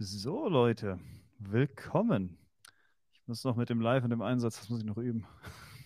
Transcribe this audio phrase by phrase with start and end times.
[0.00, 1.00] So, Leute,
[1.40, 2.38] willkommen.
[3.14, 5.26] Ich muss noch mit dem Live und dem Einsatz, das muss ich noch üben.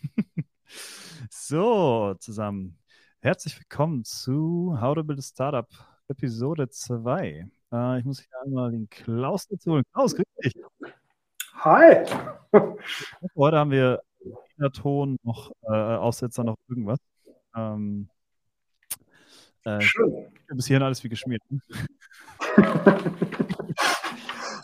[1.31, 2.77] so, zusammen.
[3.21, 5.67] Herzlich willkommen zu How to Build a Startup
[6.08, 7.48] Episode 2.
[7.72, 9.85] Äh, ich muss hier einmal den Klaus dazu holen.
[9.94, 10.63] Klaus, grüß dich.
[11.54, 12.04] Hi.
[13.35, 14.03] Heute haben wir
[14.58, 16.98] weder Ton noch äh, Aussetzer noch irgendwas.
[17.56, 18.10] Ähm,
[19.65, 20.27] äh, Schön.
[20.49, 21.43] bis hierhin alles wie geschmiert.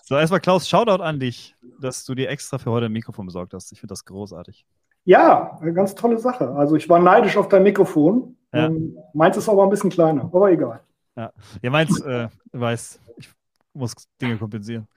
[0.08, 3.52] so, erstmal Klaus, Shoutout an dich, dass du dir extra für heute ein Mikrofon besorgt
[3.52, 3.70] hast.
[3.72, 4.64] Ich finde das großartig.
[5.04, 6.48] Ja, eine ganz tolle Sache.
[6.52, 8.34] Also ich war neidisch auf dein Mikrofon.
[8.54, 8.68] Ja.
[8.68, 10.80] Ähm, meins ist aber ein bisschen kleiner, aber egal.
[11.14, 11.30] Ja,
[11.60, 13.28] ja meins, äh, du weißt, ich
[13.74, 14.88] muss Dinge kompensieren.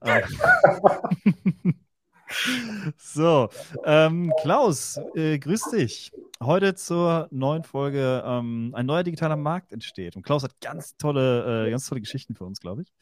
[2.96, 3.48] So,
[3.84, 6.12] ähm, Klaus, äh, grüß dich.
[6.42, 10.16] Heute zur neuen Folge ähm, ein neuer digitaler Markt entsteht.
[10.16, 12.92] Und Klaus hat ganz tolle, äh, ganz tolle Geschichten für uns, glaube ich.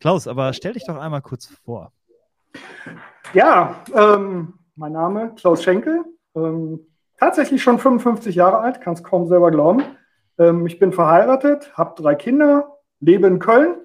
[0.00, 1.92] Klaus, aber stell dich doch einmal kurz vor.
[3.34, 6.04] Ja, ähm, mein Name Klaus Schenkel.
[6.34, 6.80] Ähm,
[7.18, 9.82] tatsächlich schon 55 Jahre alt, kann es kaum selber glauben.
[10.38, 13.76] Ähm, ich bin verheiratet, habe drei Kinder, lebe in Köln.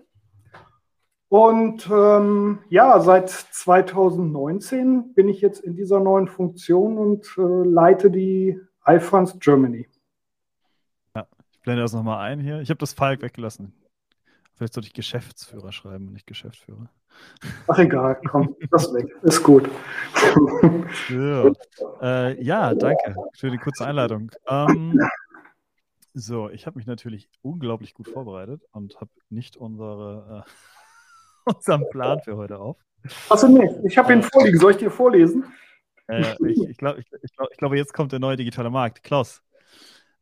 [1.33, 8.11] Und ähm, ja, seit 2019 bin ich jetzt in dieser neuen Funktion und äh, leite
[8.11, 9.89] die iFunds Germany.
[11.51, 12.61] Ich blende das nochmal ein hier.
[12.61, 13.73] Ich habe das Falk weggelassen.
[14.53, 16.87] Vielleicht sollte ich Geschäftsführer schreiben und nicht Geschäftsführer.
[17.67, 19.67] Ach egal, komm, das weg, ist gut.
[21.09, 21.51] So.
[21.99, 24.29] Äh, ja, danke für die kurze Einleitung.
[24.47, 25.01] Ähm,
[26.13, 30.49] so, ich habe mich natürlich unglaublich gut vorbereitet und habe nicht unsere, äh,
[31.55, 32.77] unseren Plan für heute auf.
[33.29, 34.59] Achso, nee, ich habe ihn vorliegen.
[34.59, 35.45] Soll ich dir vorlesen?
[36.07, 39.03] Äh, ich, ich, glaub, ich, glaub, ich glaube, jetzt kommt der neue digitale Markt.
[39.03, 39.41] Klaus,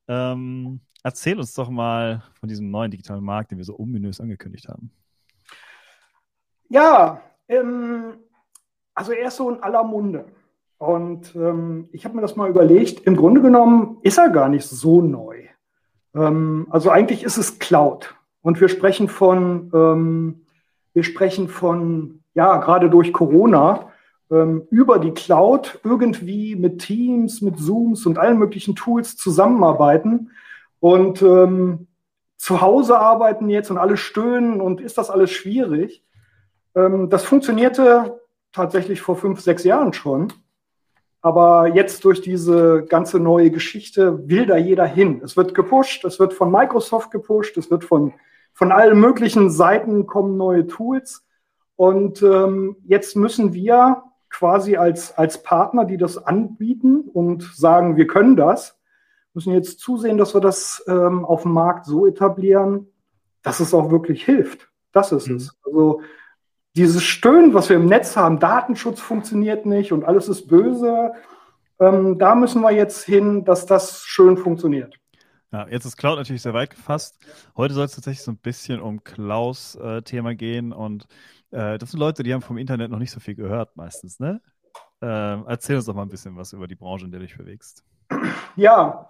[0.08, 4.68] ähm, erzähl uns doch mal von diesem neuen digitalen Markt, den wir so ominös angekündigt
[4.68, 4.92] haben.
[6.70, 8.18] Ja, ähm,
[8.94, 10.26] also er ist so in aller Munde.
[10.78, 14.66] Und ähm, ich habe mir das mal überlegt, im Grunde genommen ist er gar nicht
[14.66, 15.44] so neu.
[16.16, 18.16] Ähm, also eigentlich ist es Cloud.
[18.42, 20.46] Und wir sprechen von, ähm,
[20.94, 23.92] wir sprechen von, ja, gerade durch Corona,
[24.30, 30.32] ähm, über die Cloud irgendwie mit Teams, mit Zooms und allen möglichen Tools zusammenarbeiten
[30.80, 31.88] und ähm,
[32.38, 36.04] zu Hause arbeiten jetzt und alle stöhnen und ist das alles schwierig?
[36.76, 38.20] Ähm, das funktionierte
[38.52, 40.34] tatsächlich vor fünf, sechs Jahren schon.
[41.22, 45.22] Aber jetzt durch diese ganze neue Geschichte will da jeder hin.
[45.24, 48.14] Es wird gepusht, es wird von Microsoft gepusht, es wird von,
[48.54, 51.26] von allen möglichen Seiten kommen neue Tools.
[51.76, 58.08] Und ähm, jetzt müssen wir quasi als, als Partner, die das anbieten und sagen, wir
[58.08, 58.80] können das,
[59.34, 62.88] müssen jetzt zusehen, dass wir das ähm, auf dem Markt so etablieren,
[63.44, 64.70] dass es auch wirklich hilft.
[64.92, 65.36] Das ist Mhm.
[65.38, 65.56] es.
[65.66, 66.02] Also
[66.76, 71.14] dieses Stöhnen, was wir im Netz haben, Datenschutz funktioniert nicht und alles ist böse,
[71.80, 75.01] ähm, da müssen wir jetzt hin, dass das schön funktioniert.
[75.52, 77.20] Ja, jetzt ist Cloud natürlich sehr weit gefasst.
[77.58, 81.08] Heute soll es tatsächlich so ein bisschen um Klaus äh, Thema gehen und
[81.52, 84.42] äh, das sind Leute, die haben vom Internet noch nicht so viel gehört meistens, ne?
[85.02, 87.38] Ähm, erzähl uns doch mal ein bisschen was über die Branche, in der du dich
[87.38, 87.84] bewegst.
[88.56, 89.10] Ja,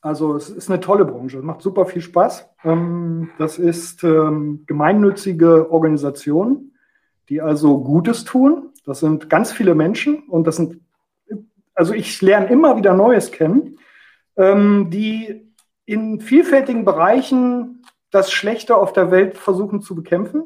[0.00, 2.48] also es ist eine tolle Branche, macht super viel Spaß.
[2.64, 6.72] Ähm, das ist ähm, gemeinnützige Organisation,
[7.28, 8.70] die also Gutes tun.
[8.84, 10.80] Das sind ganz viele Menschen und das sind,
[11.74, 13.78] also ich lerne immer wieder Neues kennen,
[14.36, 15.47] ähm, die
[15.88, 20.42] in vielfältigen Bereichen das Schlechte auf der Welt versuchen zu bekämpfen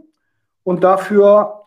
[0.62, 1.64] und dafür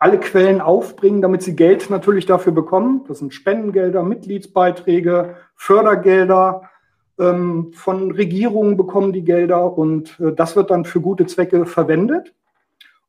[0.00, 3.04] alle Quellen aufbringen, damit sie Geld natürlich dafür bekommen.
[3.06, 6.70] Das sind Spendengelder, Mitgliedsbeiträge, Fördergelder.
[7.20, 12.34] Ähm, von Regierungen bekommen die Gelder und äh, das wird dann für gute Zwecke verwendet.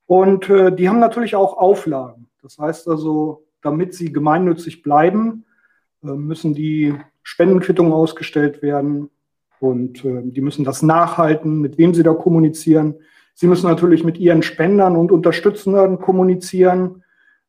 [0.06, 2.28] Und äh, die haben natürlich auch Auflagen.
[2.44, 5.46] Das heißt also, damit sie gemeinnützig bleiben,
[6.04, 9.10] äh, müssen die Spendenquittungen ausgestellt werden
[9.64, 12.96] und äh, die müssen das nachhalten, mit wem sie da kommunizieren.
[13.34, 17.04] Sie müssen natürlich mit ihren Spendern und Unterstützern kommunizieren.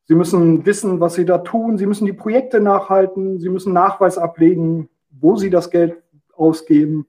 [0.05, 1.77] Sie müssen wissen, was sie da tun.
[1.77, 3.39] Sie müssen die Projekte nachhalten.
[3.39, 6.01] Sie müssen Nachweis ablegen, wo sie das Geld
[6.33, 7.05] ausgeben,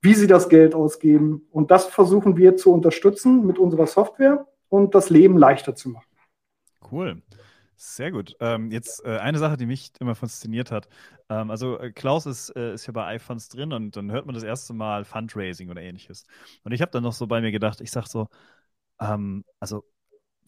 [0.00, 1.48] wie sie das Geld ausgeben.
[1.50, 6.06] Und das versuchen wir zu unterstützen mit unserer Software und das Leben leichter zu machen.
[6.90, 7.22] Cool.
[7.76, 8.36] Sehr gut.
[8.40, 10.88] Ähm, jetzt äh, eine Sache, die mich immer fasziniert hat.
[11.28, 14.34] Ähm, also äh, Klaus ist, äh, ist ja bei iFunds drin und dann hört man
[14.34, 16.24] das erste Mal Fundraising oder ähnliches.
[16.62, 18.28] Und ich habe dann noch so bei mir gedacht, ich sage so,
[19.00, 19.84] ähm, also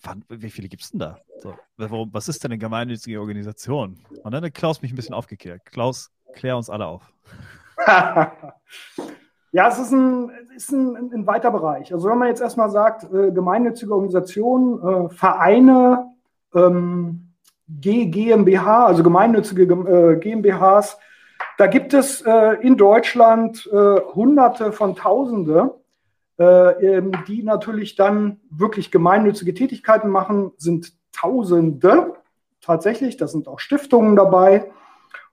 [0.03, 1.19] wann, wie viele gibt es denn da?
[1.41, 3.99] So, warum, was ist denn eine gemeinnützige Organisation?
[4.23, 5.65] Und dann hat Klaus mich ein bisschen aufgeklärt.
[5.65, 7.13] Klaus, klär uns alle auf.
[9.53, 11.91] Ja, es ist ein, ist ein, ein weiter Bereich.
[11.95, 16.06] Also wenn man jetzt erstmal sagt, äh, gemeinnützige Organisationen, äh, Vereine,
[16.57, 17.35] ähm,
[17.69, 20.99] GmbH, also gemeinnützige äh, GmbHs,
[21.59, 25.75] da gibt es äh, in Deutschland äh, Hunderte von Tausende,
[26.39, 32.15] äh, ähm, die natürlich dann wirklich gemeinnützige Tätigkeiten machen, sind Tausende
[32.61, 33.17] tatsächlich.
[33.17, 34.71] Da sind auch Stiftungen dabei.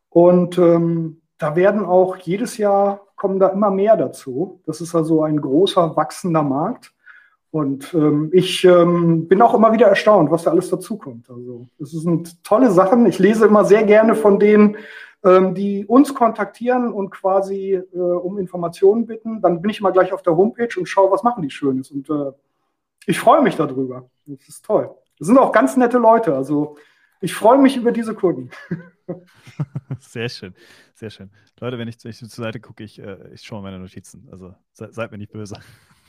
[0.10, 4.62] Und ähm, da werden auch jedes Jahr kommen da immer mehr dazu.
[4.66, 6.93] Das ist also ein großer, wachsender Markt.
[7.54, 11.30] Und ähm, ich ähm, bin auch immer wieder erstaunt, was da alles dazukommt.
[11.30, 13.06] Also es sind tolle Sachen.
[13.06, 14.78] Ich lese immer sehr gerne von denen,
[15.24, 19.40] ähm, die uns kontaktieren und quasi äh, um Informationen bitten.
[19.40, 21.92] Dann bin ich immer gleich auf der Homepage und schaue, was machen die Schönes.
[21.92, 22.32] Und äh,
[23.06, 24.10] ich freue mich darüber.
[24.26, 24.90] Das ist toll.
[25.20, 26.36] Das sind auch ganz nette Leute.
[26.36, 26.78] Also
[27.22, 28.50] ich freue mich über diese Kunden.
[30.00, 30.56] Sehr schön,
[30.96, 31.30] sehr schön.
[31.60, 34.28] Leute, wenn ich, wenn ich zur Seite gucke, ich, äh, ich schaue meine Notizen.
[34.32, 35.56] Also se, seid mir nicht böse.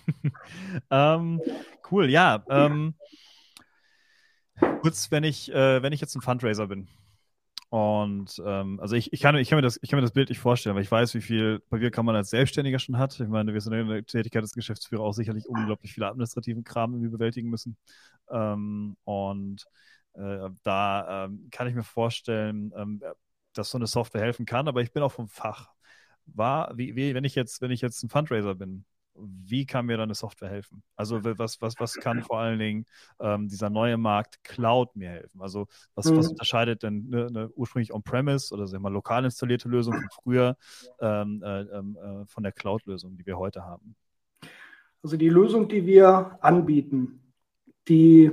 [0.90, 1.40] ähm,
[1.90, 2.44] cool, ja.
[2.48, 2.94] Ähm,
[4.80, 6.88] kurz, wenn ich, äh, wenn ich jetzt ein Fundraiser bin,
[7.74, 10.28] und ähm, also ich, ich, kann, ich, kann mir das, ich kann mir das Bild
[10.28, 11.60] nicht vorstellen, weil ich weiß, wie viel
[11.90, 13.18] kann man als Selbstständiger schon hat.
[13.18, 16.92] Ich meine, wir sind in der Tätigkeit des Geschäftsführers auch sicherlich unglaublich viel administrativen Kram
[16.92, 17.76] irgendwie bewältigen müssen.
[18.30, 19.64] Ähm, und
[20.12, 23.02] äh, da ähm, kann ich mir vorstellen, ähm,
[23.54, 25.72] dass so eine Software helfen kann, aber ich bin auch vom Fach.
[26.26, 28.84] War, wie, wie, wenn ich jetzt, wenn ich jetzt ein Fundraiser bin,
[29.16, 30.82] wie kann mir dann eine Software helfen?
[30.96, 32.86] Also was, was, was kann vor allen Dingen
[33.20, 35.40] ähm, dieser neue Markt Cloud mir helfen?
[35.40, 36.16] Also was, mhm.
[36.16, 40.08] was unterscheidet denn eine, eine ursprünglich On-Premise oder sagen wir mal lokal installierte Lösung von
[40.10, 40.56] früher
[41.00, 43.94] ähm, äh, ähm, äh, von der Cloud-Lösung, die wir heute haben?
[45.02, 47.20] Also die Lösung, die wir anbieten,
[47.88, 48.32] die,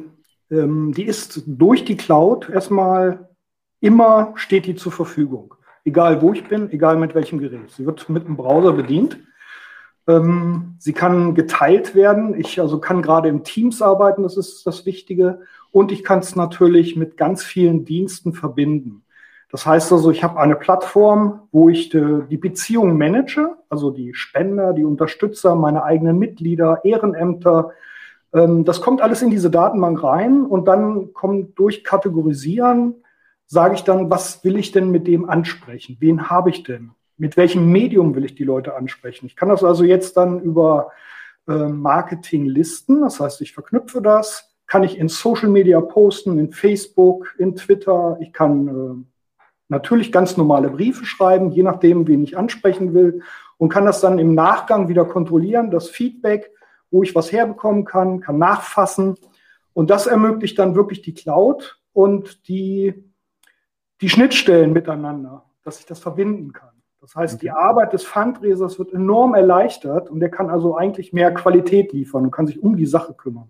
[0.50, 3.30] ähm, die ist durch die Cloud erstmal
[3.82, 5.56] immer steht die zur Verfügung.
[5.84, 7.72] Egal wo ich bin, egal mit welchem Gerät.
[7.72, 9.20] Sie wird mit dem Browser bedient
[10.08, 12.40] ähm, sie kann geteilt werden.
[12.40, 15.42] Ich also kann gerade im Teams arbeiten, das ist das Wichtige.
[15.72, 19.04] Und ich kann es natürlich mit ganz vielen Diensten verbinden.
[19.52, 24.14] Das heißt also, ich habe eine Plattform, wo ich die, die Beziehung manage, also die
[24.14, 27.72] Spender, die Unterstützer, meine eigenen Mitglieder, Ehrenämter.
[28.34, 32.96] Ähm, das kommt alles in diese Datenbank rein und dann kommt durch Kategorisieren,
[33.46, 35.98] sage ich dann, was will ich denn mit dem ansprechen?
[36.00, 36.92] Wen habe ich denn?
[37.22, 39.28] Mit welchem Medium will ich die Leute ansprechen.
[39.28, 40.92] Ich kann das also jetzt dann über
[41.48, 46.52] äh, Marketing listen, das heißt, ich verknüpfe das, kann ich in Social Media posten, in
[46.52, 49.22] Facebook, in Twitter, ich kann äh,
[49.68, 53.22] natürlich ganz normale Briefe schreiben, je nachdem, wen ich ansprechen will
[53.58, 56.50] und kann das dann im Nachgang wieder kontrollieren, das Feedback,
[56.90, 59.16] wo ich was herbekommen kann, kann nachfassen
[59.74, 63.12] und das ermöglicht dann wirklich die Cloud und die,
[64.02, 66.71] die Schnittstellen miteinander, dass ich das verbinden kann.
[67.02, 67.48] Das heißt, okay.
[67.48, 72.26] die Arbeit des Fundraisers wird enorm erleichtert und der kann also eigentlich mehr Qualität liefern
[72.26, 73.50] und kann sich um die Sache kümmern.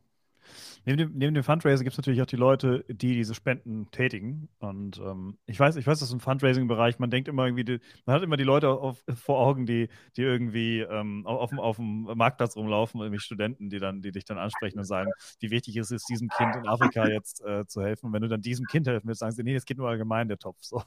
[0.86, 4.50] Neben dem, neben dem Fundraising gibt es natürlich auch die Leute, die diese Spenden tätigen.
[4.58, 8.16] Und ähm, ich weiß, ich weiß, dass im Fundraising-Bereich, man denkt immer irgendwie, die, man
[8.16, 12.56] hat immer die Leute auf, vor Augen, die, die irgendwie ähm, auf, auf, dem Marktplatz
[12.56, 16.04] rumlaufen, irgendwie Studenten, die dann, die dich dann ansprechen und sagen, wie wichtig ist es,
[16.06, 18.08] diesem Kind in Afrika jetzt äh, zu helfen.
[18.08, 20.30] Und wenn du dann diesem Kind helfen willst, sagen sie, nee, es geht nur allgemein
[20.30, 20.58] der Topf.
[20.62, 20.82] So.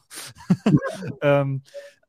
[1.23, 1.63] ähm,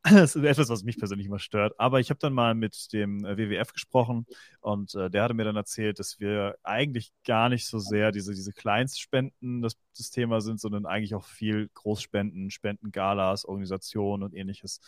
[0.08, 1.74] Das ist etwas, was mich persönlich immer stört.
[1.80, 4.28] Aber ich habe dann mal mit dem äh, WWF gesprochen
[4.62, 8.36] und äh, der hatte mir dann erzählt, dass wir eigentlich gar nicht so sehr diese,
[8.36, 14.80] diese Kleinstspenden das, das Thema sind, sondern eigentlich auch viel Großspenden, Spendengalas, Organisationen und ähnliches,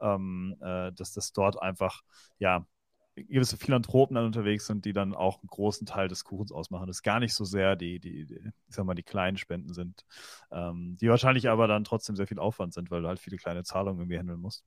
[0.00, 2.02] ähm, äh, dass das dort einfach,
[2.38, 2.66] ja,
[3.14, 6.86] gewisse Philanthropen dann unterwegs sind, die dann auch einen großen Teil des Kuchens ausmachen.
[6.86, 9.72] Das ist gar nicht so sehr die, die, die ich sag mal, die kleinen Spenden
[9.72, 10.04] sind,
[10.50, 13.62] ähm, die wahrscheinlich aber dann trotzdem sehr viel Aufwand sind, weil du halt viele kleine
[13.62, 14.64] Zahlungen irgendwie handeln musst.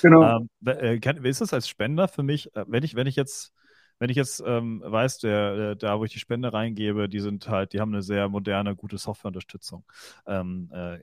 [0.00, 0.38] Genau.
[0.38, 3.52] Ähm, äh, ist das als Spender für mich, äh, wenn ich, wenn ich jetzt,
[3.98, 7.48] wenn ich jetzt ähm, weiß, der, der, da wo ich die Spende reingebe, die sind
[7.48, 9.84] halt, die haben eine sehr moderne, gute Softwareunterstützung.
[10.26, 10.98] Ähm, äh,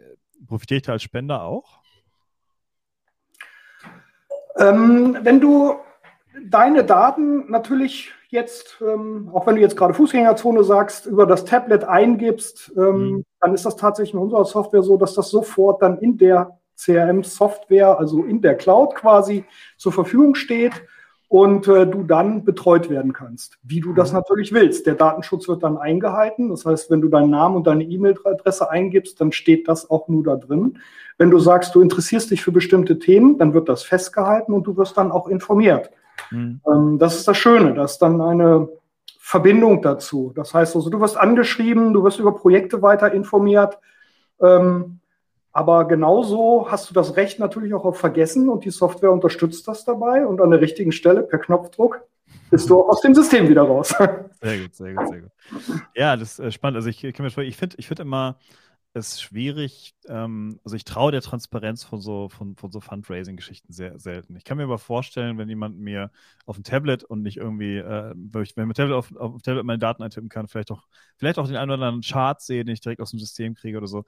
[0.47, 1.81] profitiere ich da als Spender auch?
[4.57, 5.75] Ähm, wenn du
[6.43, 11.83] deine Daten natürlich jetzt, ähm, auch wenn du jetzt gerade Fußgängerzone sagst, über das Tablet
[11.83, 13.25] eingibst, ähm, mhm.
[13.39, 17.97] dann ist das tatsächlich in unserer Software so, dass das sofort dann in der CRM-Software,
[17.97, 19.45] also in der Cloud quasi
[19.77, 20.73] zur Verfügung steht
[21.27, 24.19] und äh, du dann betreut werden kannst, wie du das mhm.
[24.19, 24.85] natürlich willst.
[24.85, 26.49] Der Datenschutz wird dann eingehalten.
[26.49, 30.23] Das heißt, wenn du deinen Namen und deine E-Mail-Adresse eingibst, dann steht das auch nur
[30.23, 30.79] da drin.
[31.17, 34.75] Wenn du sagst, du interessierst dich für bestimmte Themen, dann wird das festgehalten und du
[34.77, 35.89] wirst dann auch informiert.
[36.31, 36.61] Mhm.
[36.71, 38.67] Ähm, das ist das Schöne, dass ist dann eine
[39.19, 40.31] Verbindung dazu.
[40.35, 43.77] Das heißt also, du wirst angeschrieben, du wirst über Projekte weiter informiert.
[44.41, 44.99] Ähm,
[45.51, 49.85] Aber genauso hast du das Recht natürlich auch auf Vergessen und die Software unterstützt das
[49.85, 52.01] dabei und an der richtigen Stelle per Knopfdruck
[52.51, 53.95] bist du aus dem System wieder raus.
[54.41, 55.31] Sehr gut, sehr gut, sehr gut.
[55.95, 56.75] Ja, das ist spannend.
[56.75, 58.35] Also ich, ich, ich finde ich find immer,
[58.95, 63.99] es schwierig, ähm, also ich traue der Transparenz von so, von, von so Fundraising-Geschichten sehr
[63.99, 64.35] selten.
[64.37, 66.11] Ich kann mir aber vorstellen, wenn jemand mir
[66.45, 70.01] auf dem Tablet und nicht irgendwie, äh, wenn ich Tablet auf, auf Tablet meine Daten
[70.01, 70.87] eintippen kann, vielleicht auch,
[71.17, 73.77] vielleicht auch den einen oder anderen Chart sehe, den ich direkt aus dem System kriege
[73.77, 74.05] oder so,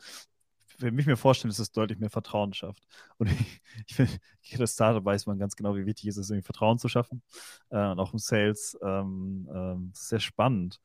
[0.80, 2.84] für mich mir vorstellen, dass es deutlich mehr Vertrauen schafft.
[3.18, 6.46] Und ich, ich finde, jedes Startup weiß man ganz genau, wie wichtig es ist, irgendwie
[6.46, 7.22] Vertrauen zu schaffen.
[7.70, 8.78] Äh, und auch im Sales.
[8.82, 10.80] Ähm, ähm, sehr spannend.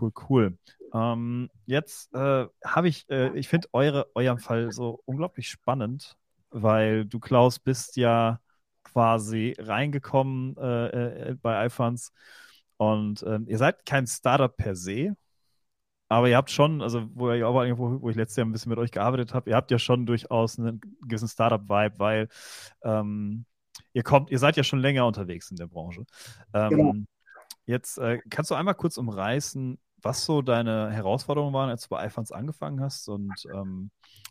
[0.00, 0.58] Cool, cool.
[0.92, 6.16] Ähm, jetzt äh, habe ich, äh, ich finde eure, euren Fall so unglaublich spannend,
[6.50, 8.40] weil du, Klaus, bist ja
[8.84, 12.12] quasi reingekommen äh, äh bei iFunds
[12.76, 15.16] und ähm, ihr seid kein Startup per se,
[16.08, 18.92] aber ihr habt schon, also wo, wo, wo ich letztes Jahr ein bisschen mit euch
[18.92, 22.28] gearbeitet habe, ihr habt ja schon durchaus einen gewissen Startup-Vibe, weil
[22.82, 23.46] ähm,
[23.92, 26.04] ihr kommt, ihr seid ja schon länger unterwegs in der Branche.
[26.52, 26.94] Ähm, genau.
[27.66, 32.00] Jetzt äh, kannst du einmal kurz umreißen, was so deine Herausforderungen waren, als du bei
[32.00, 33.90] iPhones angefangen hast und ähm,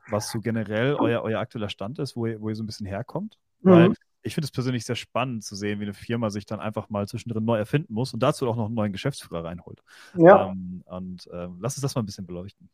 [0.10, 2.86] was so generell euer, euer aktueller Stand ist, wo ihr, wo ihr so ein bisschen
[2.86, 3.40] herkommt.
[3.62, 3.72] Mhm.
[3.72, 6.90] Weil ich finde es persönlich sehr spannend zu sehen, wie eine Firma sich dann einfach
[6.90, 9.82] mal zwischendrin neu erfinden muss und dazu auch noch einen neuen Geschäftsführer reinholt.
[10.16, 10.50] Ja.
[10.50, 12.70] Ähm, und äh, lass uns das mal ein bisschen beleuchten.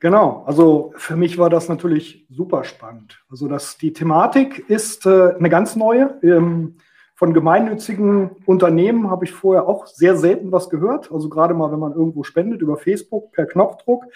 [0.00, 3.24] Genau, also für mich war das natürlich super spannend.
[3.30, 6.18] Also das, die Thematik ist äh, eine ganz neue.
[6.22, 6.76] Ähm,
[7.22, 11.12] von gemeinnützigen Unternehmen habe ich vorher auch sehr selten was gehört.
[11.12, 14.06] Also gerade mal, wenn man irgendwo spendet über Facebook per Knopfdruck.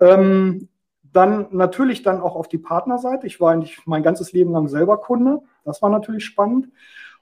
[0.00, 0.66] Ähm,
[1.04, 3.28] dann natürlich dann auch auf die Partnerseite.
[3.28, 5.38] Ich war eigentlich mein ganzes Leben lang selber Kunde.
[5.64, 6.68] Das war natürlich spannend.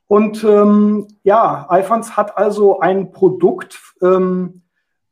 [0.07, 4.63] Und ähm, ja, iFunds hat also ein Produkt, ähm,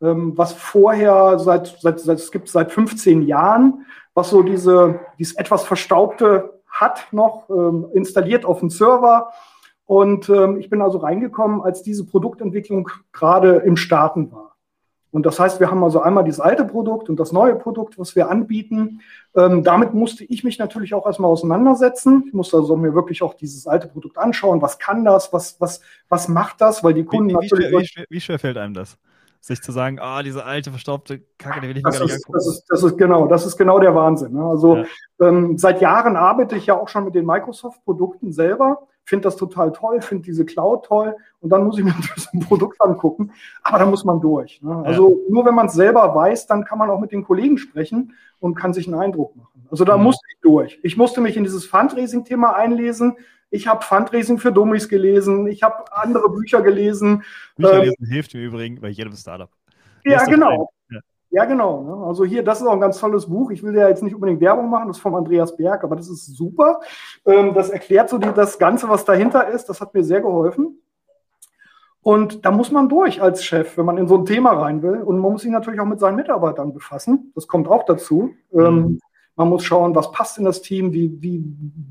[0.00, 5.36] ähm, was vorher seit, seit, seit, es gibt seit 15 Jahren, was so diese, dieses
[5.36, 9.30] etwas Verstaubte hat noch, ähm, installiert auf dem Server
[9.86, 14.54] und ähm, ich bin also reingekommen, als diese Produktentwicklung gerade im Starten war.
[15.14, 18.16] Und das heißt, wir haben also einmal dieses alte Produkt und das neue Produkt, was
[18.16, 19.00] wir anbieten.
[19.36, 22.24] Ähm, damit musste ich mich natürlich auch erstmal auseinandersetzen.
[22.26, 24.60] Ich musste also mir wirklich auch dieses alte Produkt anschauen.
[24.60, 25.32] Was kann das?
[25.32, 26.82] Was, was, was macht das?
[26.82, 27.68] Weil die Kunden wie, wie, natürlich.
[27.68, 28.98] Schwer, wie, schwer, wie schwer fällt einem das?
[29.40, 32.14] sich zu sagen, ah, diese alte, verstaubte Kacke, die will ich mir das gar nicht
[32.14, 32.32] angucken.
[32.32, 34.32] Das ist, das ist genau, das ist genau der Wahnsinn.
[34.32, 34.42] Ne?
[34.42, 34.84] Also ja.
[35.20, 39.73] ähm, seit Jahren arbeite ich ja auch schon mit den Microsoft-Produkten selber finde das total
[39.73, 43.32] toll, finde diese Cloud toll und dann muss ich mir das Produkt angucken.
[43.62, 44.61] Aber da muss man durch.
[44.62, 44.82] Ne?
[44.84, 45.16] Also ja.
[45.30, 48.54] nur wenn man es selber weiß, dann kann man auch mit den Kollegen sprechen und
[48.54, 49.66] kann sich einen Eindruck machen.
[49.70, 50.04] Also da mhm.
[50.04, 50.78] musste ich durch.
[50.82, 53.16] Ich musste mich in dieses Fundraising-Thema einlesen.
[53.50, 55.46] Ich habe Fundraising für Dummies gelesen.
[55.46, 57.23] Ich habe andere Bücher gelesen.
[57.56, 59.50] Bücher ähm, lesen hilft im Übrigen bei jedem Startup.
[60.04, 60.70] Ja, genau.
[61.34, 61.82] Ja, genau.
[61.82, 62.06] Ne?
[62.06, 63.50] Also hier, das ist auch ein ganz tolles Buch.
[63.50, 66.08] Ich will ja jetzt nicht unbedingt Werbung machen, das ist vom Andreas Berg, aber das
[66.08, 66.80] ist super.
[67.26, 69.68] Ähm, das erklärt so die, das Ganze, was dahinter ist.
[69.68, 70.78] Das hat mir sehr geholfen.
[72.02, 75.02] Und da muss man durch als Chef, wenn man in so ein Thema rein will.
[75.02, 77.32] Und man muss sich natürlich auch mit seinen Mitarbeitern befassen.
[77.34, 78.30] Das kommt auch dazu.
[78.52, 79.00] Ähm, mhm.
[79.34, 81.42] man muss schauen, was passt in das Team, wie, wie,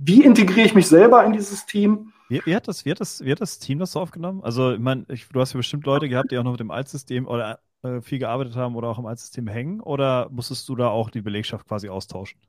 [0.05, 2.13] wie integriere ich mich selber in dieses Team.
[2.29, 4.39] Wie, wie, hat das, wie, hat das, wie hat das Team das so aufgenommen?
[4.41, 7.27] Also, ich meine, du hast ja bestimmt Leute gehabt, die auch noch mit dem Altsystem
[7.27, 9.79] oder äh, viel gearbeitet haben oder auch im Altsystem hängen?
[9.79, 12.39] Oder musstest du da auch die Belegschaft quasi austauschen?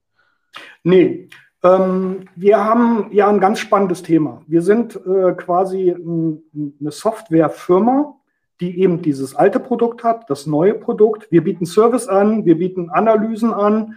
[0.83, 1.29] Nee,
[1.65, 4.43] ähm, wir haben ja ein ganz spannendes Thema.
[4.47, 8.15] Wir sind äh, quasi eine Softwarefirma,
[8.61, 11.33] die eben dieses alte Produkt hat, das neue Produkt.
[11.33, 13.97] Wir bieten Service an, wir bieten Analysen an.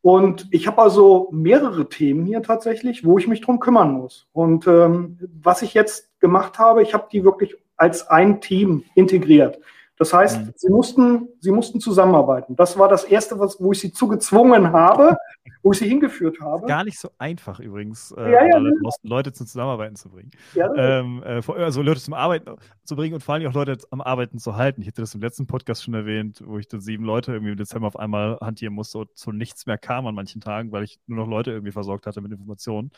[0.00, 4.28] Und ich habe also mehrere Themen hier tatsächlich, wo ich mich drum kümmern muss.
[4.32, 9.58] Und ähm, was ich jetzt gemacht habe, ich habe die wirklich als ein Team integriert.
[9.98, 10.52] Das heißt, mhm.
[10.54, 12.54] sie, mussten, sie mussten zusammenarbeiten.
[12.54, 15.16] Das war das Erste, was, wo ich sie zugezwungen habe,
[15.62, 16.66] wo ich sie hingeführt habe.
[16.66, 18.62] Gar nicht so einfach übrigens, äh, ja, ja,
[19.02, 20.30] Leute zum Zusammenarbeiten zu bringen.
[20.54, 24.00] Ja, ähm, äh, also Leute zum Arbeiten zu bringen und vor allem auch Leute am
[24.00, 24.82] Arbeiten zu halten.
[24.82, 27.58] Ich hatte das im letzten Podcast schon erwähnt, wo ich dann sieben Leute irgendwie im
[27.58, 31.00] Dezember auf einmal hantieren musste und zu nichts mehr kam an manchen Tagen, weil ich
[31.06, 32.92] nur noch Leute irgendwie versorgt hatte mit Informationen.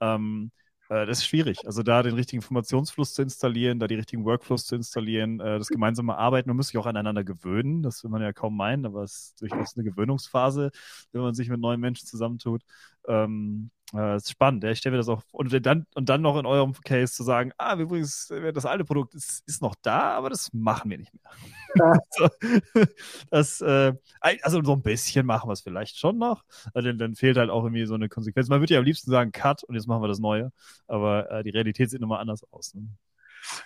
[0.00, 1.66] Ähm, äh, das ist schwierig.
[1.66, 5.68] Also da den richtigen Informationsfluss zu installieren, da die richtigen Workflows zu installieren, äh, das
[5.68, 9.02] gemeinsame Arbeiten, man muss sich auch aneinander gewöhnen, das will man ja kaum meinen, aber
[9.02, 10.70] es ist durchaus eine Gewöhnungsphase,
[11.12, 12.62] wenn man sich mit neuen Menschen zusammentut.
[13.06, 14.64] Ähm, äh, ist spannend.
[14.64, 14.70] Ja.
[14.70, 17.52] Ich stelle mir das auch und dann und dann noch in eurem Case zu sagen,
[17.58, 21.98] ah, übrigens das alte Produkt ist, ist noch da, aber das machen wir nicht mehr.
[22.18, 22.84] Ja.
[23.30, 27.36] das äh, also so ein bisschen machen wir es vielleicht schon noch, denn dann fehlt
[27.36, 28.48] halt auch irgendwie so eine Konsequenz.
[28.48, 30.52] Man würde ja am liebsten sagen Cut und jetzt machen wir das Neue,
[30.86, 32.74] aber äh, die Realität sieht immer anders aus.
[32.74, 32.88] Ne?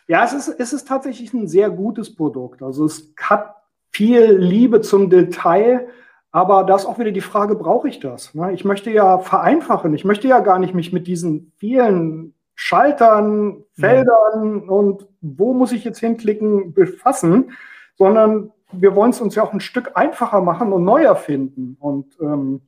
[0.09, 2.63] Ja, es ist, es ist tatsächlich ein sehr gutes Produkt.
[2.63, 3.57] Also es hat
[3.91, 5.89] viel Liebe zum Detail
[6.33, 8.35] Aber da ist auch wieder die Frage, brauche ich das?
[8.35, 8.53] Ne?
[8.53, 9.93] Ich möchte ja vereinfachen.
[9.95, 14.71] Ich möchte ja gar nicht mich mit diesen vielen Schaltern, Feldern ja.
[14.71, 17.53] und wo muss ich jetzt hinklicken befassen,
[17.97, 22.17] sondern wir wollen es uns ja auch ein Stück einfacher machen und neu erfinden und
[22.21, 22.63] ähm,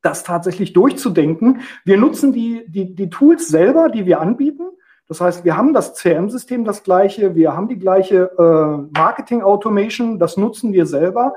[0.00, 1.60] das tatsächlich durchzudenken.
[1.84, 4.68] Wir nutzen die, die, die Tools selber, die wir anbieten.
[5.08, 10.36] Das heißt, wir haben das CRM-System das gleiche, wir haben die gleiche äh, Marketing-Automation, das
[10.36, 11.34] nutzen wir selber.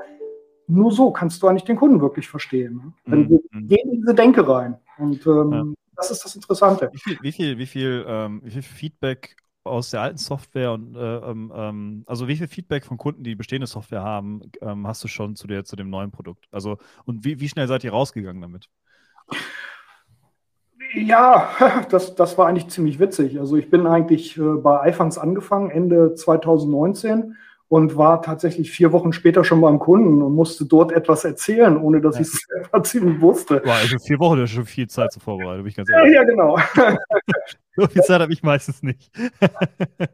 [0.68, 2.94] Nur so kannst du eigentlich den Kunden wirklich verstehen.
[3.06, 3.16] Ne?
[3.16, 3.28] Mhm.
[3.28, 4.76] Wir gehen in diese Denke rein.
[4.98, 5.64] Und ähm, ja.
[5.96, 6.90] das ist das Interessante.
[6.92, 10.94] Wie viel, wie viel, wie viel, ähm, wie viel Feedback aus der alten Software und
[10.96, 15.02] äh, ähm, ähm, also wie viel Feedback von Kunden, die bestehende Software haben, ähm, hast
[15.04, 16.46] du schon zu der zu dem neuen Produkt?
[16.50, 18.68] Also und wie, wie schnell seid ihr rausgegangen damit?
[20.94, 21.50] Ja,
[21.90, 23.38] das, das war eigentlich ziemlich witzig.
[23.38, 27.36] Also ich bin eigentlich äh, bei iFunds angefangen, Ende 2019
[27.68, 32.00] und war tatsächlich vier Wochen später schon beim Kunden und musste dort etwas erzählen, ohne
[32.00, 32.22] dass ja.
[32.22, 33.60] ich es selber ziemlich wusste.
[33.60, 36.14] Boah, also vier Wochen ist schon viel Zeit zur Vorbereitung, bin ich ganz ehrlich.
[36.14, 36.56] Ja, ja genau.
[37.76, 39.10] so viel Zeit habe ich meistens nicht.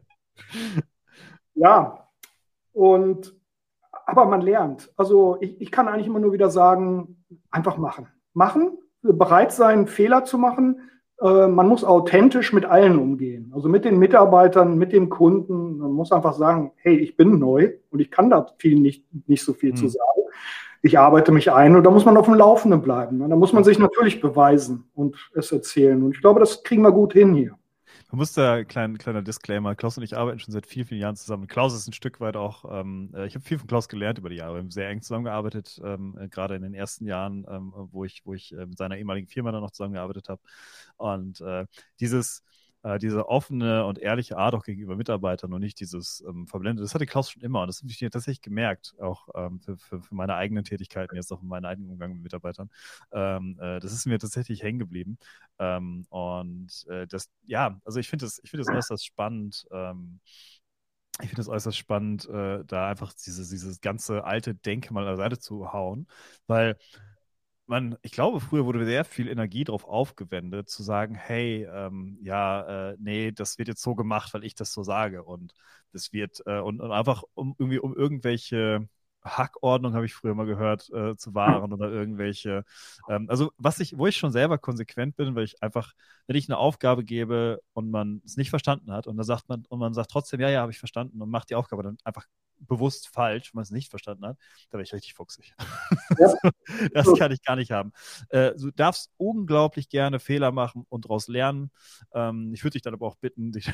[1.53, 2.07] ja,
[2.71, 3.35] und
[4.05, 4.91] aber man lernt.
[4.97, 8.07] Also ich, ich kann eigentlich immer nur wieder sagen, einfach machen.
[8.33, 10.89] Machen, bereit sein, Fehler zu machen,
[11.21, 13.51] äh, man muss authentisch mit allen umgehen.
[13.55, 15.77] Also mit den Mitarbeitern, mit dem Kunden.
[15.77, 19.43] Man muss einfach sagen, hey, ich bin neu und ich kann da viel nicht, nicht
[19.43, 19.77] so viel hm.
[19.77, 20.21] zu sagen.
[20.81, 23.19] Ich arbeite mich ein und da muss man auf dem Laufenden bleiben.
[23.19, 26.03] Da muss man sich natürlich beweisen und es erzählen.
[26.03, 27.57] Und ich glaube, das kriegen wir gut hin hier.
[28.13, 31.15] Man muss da, klein, kleiner Disclaimer, Klaus und ich arbeiten schon seit vielen, vielen Jahren
[31.15, 31.47] zusammen.
[31.47, 34.29] Klaus ist ein Stück weit auch, ähm, äh, ich habe viel von Klaus gelernt über
[34.29, 34.53] die Jahre.
[34.53, 38.21] Wir haben sehr eng zusammengearbeitet, ähm, äh, gerade in den ersten Jahren, ähm, wo ich,
[38.23, 40.43] wo ich äh, mit seiner ehemaligen Firma dann noch zusammengearbeitet habe.
[40.97, 41.65] Und äh,
[41.99, 42.43] dieses,
[42.83, 46.83] äh, diese offene und ehrliche Art auch gegenüber Mitarbeitern und nicht dieses ähm, Verblendete.
[46.83, 50.01] Das hatte Klaus schon immer und das habe ich tatsächlich gemerkt, auch ähm, für, für,
[50.01, 52.69] für, meine eigenen Tätigkeiten, jetzt auch in meinem eigenen Umgang mit Mitarbeitern.
[53.11, 55.17] Ähm, äh, das ist mir tatsächlich hängen geblieben.
[55.59, 59.65] Ähm, und äh, das, ja, also ich finde das, ich finde das äußerst spannend.
[59.71, 60.19] Ähm,
[61.21, 65.15] ich finde es äußerst spannend, äh, da einfach diese, dieses ganze alte Denke mal an
[65.15, 66.07] der Seite zu hauen,
[66.47, 66.75] weil
[67.65, 72.91] man, ich glaube, früher wurde sehr viel Energie darauf aufgewendet, zu sagen, hey, ähm, ja,
[72.91, 75.23] äh, nee, das wird jetzt so gemacht, weil ich das so sage.
[75.23, 75.53] Und
[75.91, 78.87] das wird, äh, und, und, einfach um irgendwie um irgendwelche
[79.23, 82.65] Hackordnung, habe ich früher mal gehört, äh, zu wahren oder irgendwelche.
[83.09, 85.93] Ähm, also, was ich, wo ich schon selber konsequent bin, weil ich einfach,
[86.27, 89.65] wenn ich eine Aufgabe gebe und man es nicht verstanden hat und dann sagt man,
[89.69, 92.27] und man sagt trotzdem, ja, ja, habe ich verstanden und macht die Aufgabe dann einfach
[92.67, 94.37] bewusst falsch, wenn man es nicht verstanden hat,
[94.69, 95.53] da wäre ich richtig fuchsig.
[96.19, 96.33] Ja.
[96.93, 97.91] das kann ich gar nicht haben.
[98.29, 101.71] Äh, du darfst unglaublich gerne Fehler machen und daraus lernen.
[102.13, 103.71] Ähm, ich würde dich dann aber auch bitten, dich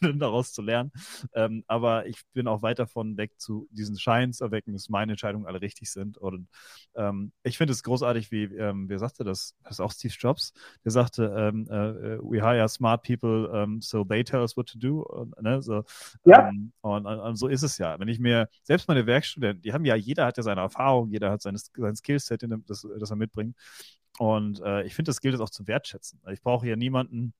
[0.00, 0.92] daraus zu lernen.
[1.32, 5.12] Ähm, aber ich bin auch weit davon weg, zu diesen Schein zu erwecken, dass meine
[5.12, 6.18] Entscheidungen alle richtig sind.
[6.18, 6.48] Und
[6.94, 9.54] ähm, ich finde es großartig, wie, ähm, wer sagte das?
[9.62, 10.52] Das ist auch Steve Jobs,
[10.84, 14.78] der sagte, ähm, äh, we hire smart people, ähm, so they tell us what to
[14.78, 15.02] do.
[15.02, 15.84] Und, ne, so,
[16.24, 16.48] ja.
[16.48, 17.98] und, und, und so ist es ja.
[17.98, 21.10] Wenn ich ich mir, selbst meine Werkstudenten, die haben ja, jeder hat ja seine Erfahrung,
[21.10, 23.56] jeder hat seine, sein Skillset, das, das er mitbringt.
[24.18, 26.20] Und äh, ich finde, das gilt es auch zu wertschätzen.
[26.30, 27.34] Ich brauche ja niemanden,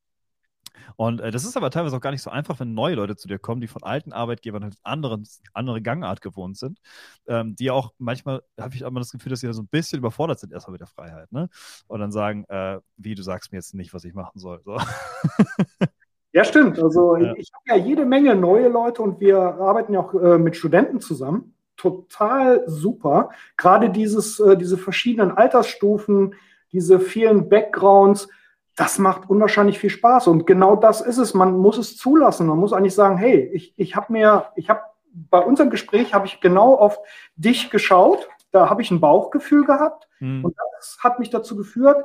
[0.96, 3.28] und äh, das ist aber teilweise auch gar nicht so einfach, wenn neue Leute zu
[3.28, 6.78] dir kommen, die von alten Arbeitgebern halt anderen, andere Gangart gewohnt sind,
[7.26, 9.98] ähm, die auch manchmal, habe ich aber das Gefühl, dass sie da so ein bisschen
[9.98, 11.48] überfordert sind erstmal mit der Freiheit, ne?
[11.86, 14.62] Und dann sagen, äh, wie, du sagst mir jetzt nicht, was ich machen soll.
[14.64, 14.78] So.
[16.32, 16.78] Ja, stimmt.
[16.78, 17.32] Also ja.
[17.32, 20.56] ich, ich habe ja jede Menge neue Leute und wir arbeiten ja auch äh, mit
[20.56, 21.54] Studenten zusammen.
[21.76, 23.30] Total super.
[23.56, 26.34] Gerade dieses, äh, diese verschiedenen Altersstufen,
[26.72, 28.28] diese vielen Backgrounds,
[28.76, 30.28] das macht unwahrscheinlich viel Spaß.
[30.28, 31.34] Und genau das ist es.
[31.34, 32.46] Man muss es zulassen.
[32.46, 36.26] Man muss eigentlich sagen, hey, ich, ich habe mir, ich habe bei unserem Gespräch habe
[36.26, 36.98] ich genau auf
[37.36, 38.28] dich geschaut.
[38.52, 40.08] Da habe ich ein Bauchgefühl gehabt.
[40.18, 40.44] Hm.
[40.44, 42.04] Und das hat mich dazu geführt,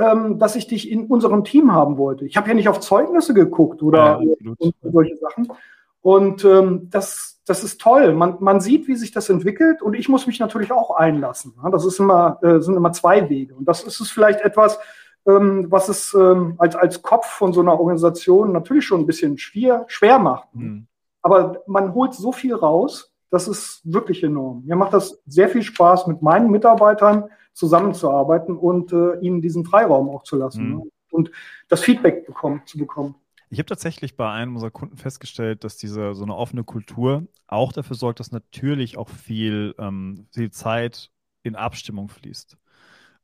[0.00, 2.24] ähm, dass ich dich in unserem Team haben wollte.
[2.24, 5.52] Ich habe ja nicht auf Zeugnisse geguckt oder ja, solche Sachen.
[6.00, 8.14] Und ähm, das, das ist toll.
[8.14, 11.54] Man, man sieht, wie sich das entwickelt und ich muss mich natürlich auch einlassen.
[11.62, 13.54] Ja, das ist immer, äh, sind immer zwei Wege.
[13.54, 14.78] Und das ist es vielleicht etwas,
[15.26, 19.36] ähm, was es ähm, als, als Kopf von so einer Organisation natürlich schon ein bisschen
[19.36, 20.48] schwer, schwer macht.
[20.54, 20.86] Mhm.
[21.20, 24.62] Aber man holt so viel raus, das ist wirklich enorm.
[24.64, 30.08] Mir macht das sehr viel Spaß mit meinen Mitarbeitern zusammenzuarbeiten und äh, ihnen diesen Freiraum
[30.08, 30.76] auch zu lassen mhm.
[30.76, 30.82] ne?
[31.10, 31.30] und
[31.68, 33.14] das Feedback bekommen, zu bekommen.
[33.52, 37.72] Ich habe tatsächlich bei einem unserer Kunden festgestellt, dass diese so eine offene Kultur auch
[37.72, 41.10] dafür sorgt, dass natürlich auch viel, ähm, viel Zeit
[41.42, 42.56] in Abstimmung fließt.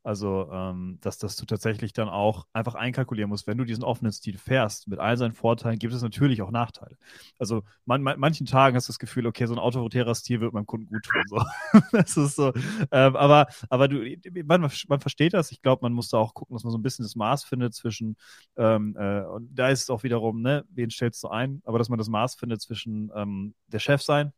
[0.03, 4.11] Also, ähm, dass, dass du tatsächlich dann auch einfach einkalkulieren musst, wenn du diesen offenen
[4.11, 6.97] Stil fährst, mit all seinen Vorteilen, gibt es natürlich auch Nachteile.
[7.37, 10.53] Also, man, man, manchen Tagen hast du das Gefühl, okay, so ein autoritärer Stil wird
[10.53, 11.23] meinem Kunden gut tun.
[11.27, 11.41] So.
[11.91, 12.53] das ist so.
[12.91, 14.03] Ähm, aber, aber du,
[14.45, 15.51] man, man versteht das.
[15.51, 17.73] Ich glaube, man muss da auch gucken, dass man so ein bisschen das Maß findet
[17.73, 18.15] zwischen,
[18.55, 21.61] ähm, äh, und da ist es auch wiederum, ne, wen stellst du ein?
[21.65, 24.31] Aber dass man das Maß findet zwischen ähm, der Chef sein,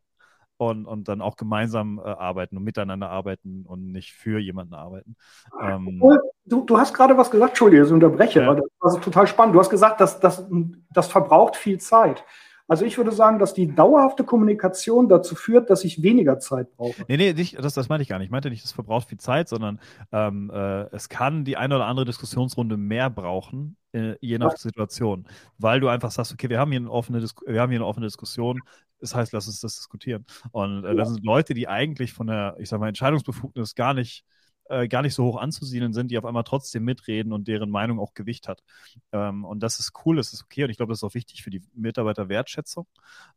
[0.60, 5.15] und, und dann auch gemeinsam äh, arbeiten und miteinander arbeiten und nicht für jemanden arbeiten.
[5.62, 6.04] Ähm,
[6.45, 8.54] du, du hast gerade was gesagt, Entschuldige, ich unterbreche, ja.
[8.54, 9.56] das war so total spannend.
[9.56, 10.45] Du hast gesagt, dass, dass,
[10.91, 12.26] das verbraucht viel Zeit.
[12.67, 17.04] Also ich würde sagen, dass die dauerhafte Kommunikation dazu führt, dass ich weniger Zeit brauche.
[17.08, 18.28] Nee, nee, nicht, das, das meinte ich gar nicht.
[18.28, 19.80] Ich meinte nicht, es verbraucht viel Zeit, sondern
[20.12, 24.56] ähm, äh, es kann die eine oder andere Diskussionsrunde mehr brauchen, äh, je nach.
[24.58, 25.28] Situation.
[25.58, 27.86] Weil du einfach sagst, okay, wir haben hier eine offene, Dis wir haben hier eine
[27.86, 28.62] offene Diskussion,
[28.99, 30.25] das heißt, lass uns das diskutieren.
[30.52, 34.25] Und äh, das sind Leute, die eigentlich von der, ich sag mal, Entscheidungsbefugnis gar nicht
[34.69, 37.99] äh, gar nicht so hoch anzusiedeln sind, die auf einmal trotzdem mitreden und deren Meinung
[37.99, 38.63] auch Gewicht hat.
[39.12, 41.43] Ähm, und das ist cool, das ist okay und ich glaube, das ist auch wichtig
[41.43, 42.88] für die Mitarbeiterwertschätzung.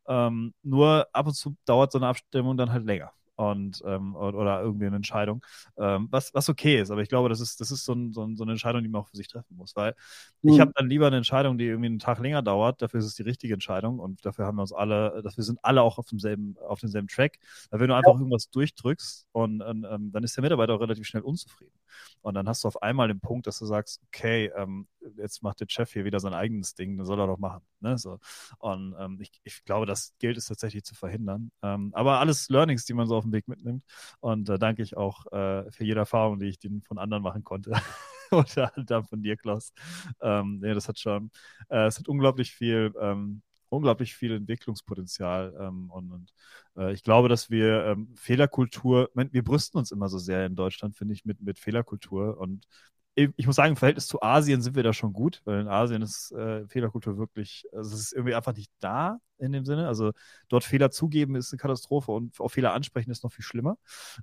[0.07, 4.61] Ähm, nur ab und zu dauert so eine Abstimmung dann halt länger und ähm, oder
[4.61, 5.45] irgendwie eine Entscheidung,
[5.79, 6.91] ähm, was, was okay ist.
[6.91, 8.89] Aber ich glaube, das ist, das ist so, ein, so, ein, so eine Entscheidung, die
[8.89, 9.75] man auch für sich treffen muss.
[9.77, 9.95] Weil
[10.43, 10.53] mhm.
[10.53, 13.15] ich habe dann lieber eine Entscheidung, die irgendwie einen Tag länger dauert, dafür ist es
[13.15, 16.57] die richtige Entscheidung und dafür haben wir uns alle, dafür sind alle auch auf demselben,
[16.69, 17.39] auf demselben Track.
[17.71, 18.19] Weil wenn du einfach ja.
[18.19, 21.73] irgendwas durchdrückst und, und ähm, dann ist der Mitarbeiter auch relativ schnell unzufrieden.
[22.21, 25.61] Und dann hast du auf einmal den Punkt, dass du sagst, okay, ähm, jetzt macht
[25.61, 27.63] der Chef hier wieder sein eigenes Ding, das soll er doch machen.
[27.81, 27.99] Ne?
[27.99, 28.19] So.
[28.59, 31.51] Und ähm, ich, ich glaube, das gilt es tatsächlich zu verhindern.
[31.63, 33.85] Ähm, aber alles Learnings, die man so auf dem Weg mitnimmt.
[34.21, 37.23] Und da äh, danke ich auch äh, für jede Erfahrung, die ich den von anderen
[37.23, 37.73] machen konnte.
[38.31, 39.73] Oder dann von dir, Klaus.
[40.21, 41.31] Ähm, nee, das hat schon,
[41.69, 45.55] äh, es hat unglaublich viel, ähm, unglaublich viel Entwicklungspotenzial.
[45.61, 46.35] Ähm, und, und
[46.77, 50.97] äh, ich glaube, dass wir ähm, Fehlerkultur, wir brüsten uns immer so sehr in Deutschland,
[50.97, 52.39] finde ich, mit, mit Fehlerkultur.
[52.39, 52.67] Und
[53.15, 56.03] ich muss sagen, im Verhältnis zu Asien sind wir da schon gut, weil in Asien
[56.03, 59.87] ist äh, Fehlerkultur wirklich, also es ist irgendwie einfach nicht da in dem Sinne.
[59.87, 60.13] Also
[60.49, 63.77] dort Fehler zugeben ist eine Katastrophe und auf Fehler ansprechen ist noch viel schlimmer.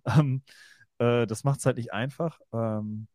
[0.17, 0.41] Ähm,
[0.99, 2.39] äh, das macht es halt nicht einfach.
[2.53, 3.07] Ähm,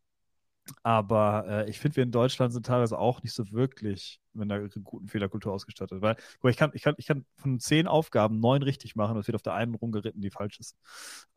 [0.83, 4.67] aber äh, ich finde, wir in Deutschland sind teilweise auch nicht so wirklich mit einer
[4.83, 6.01] guten Fehlerkultur ausgestattet.
[6.01, 6.17] Weil
[6.49, 9.41] ich kann, ich, kann, ich kann von zehn Aufgaben neun richtig machen, es wird auf
[9.41, 10.75] der einen rumgeritten, die falsch ist.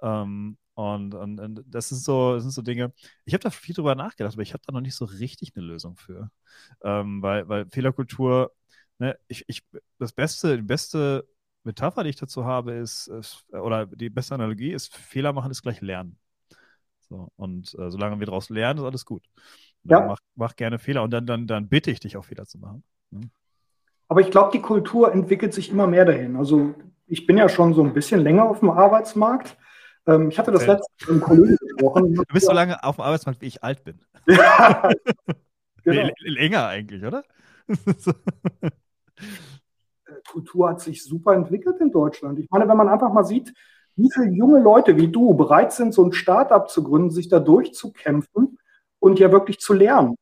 [0.01, 2.93] Ähm, und, und, und, das, sind so, das sind so Dinge.
[3.25, 5.67] Ich habe da viel drüber nachgedacht, aber ich habe da noch nicht so richtig eine
[5.67, 6.31] Lösung für.
[6.83, 8.53] Ähm, weil, weil Fehlerkultur,
[8.99, 9.63] ne, ich, ich,
[9.99, 11.29] das Beste, die beste
[11.65, 15.63] Metapher, die ich dazu habe, ist, ist oder die beste Analogie ist, Fehler machen ist
[15.63, 16.19] gleich Lernen.
[17.09, 19.25] So, und äh, solange wir daraus lernen, ist alles gut.
[19.85, 20.01] Ja.
[20.01, 22.83] Mach, mach, gerne Fehler und dann, dann, dann bitte ich dich auch Fehler zu machen.
[23.11, 23.31] Ne?
[24.09, 26.37] Aber ich glaube, die Kultur entwickelt sich immer mehr dahin.
[26.37, 26.75] Also
[27.07, 29.57] ich bin ja schon so ein bisschen länger auf dem Arbeitsmarkt.
[30.07, 30.73] Ähm, ich hatte das okay.
[30.73, 32.15] letzte mit einem Kollegen gesprochen.
[32.29, 34.01] Du bist so lange auf dem Arbeitsmarkt, wie ich alt bin.
[34.27, 34.91] Ja,
[35.85, 36.11] genau.
[36.19, 37.25] Länger eigentlich, oder?
[40.31, 42.39] Kultur hat sich super entwickelt in Deutschland.
[42.39, 43.55] Ich meine, wenn man einfach mal sieht,
[43.99, 47.41] wie viele junge Leute wie du bereit sind, so ein Startup zu gründen, sich da
[47.41, 48.59] durchzukämpfen
[49.01, 50.17] und ja wirklich zu lernen.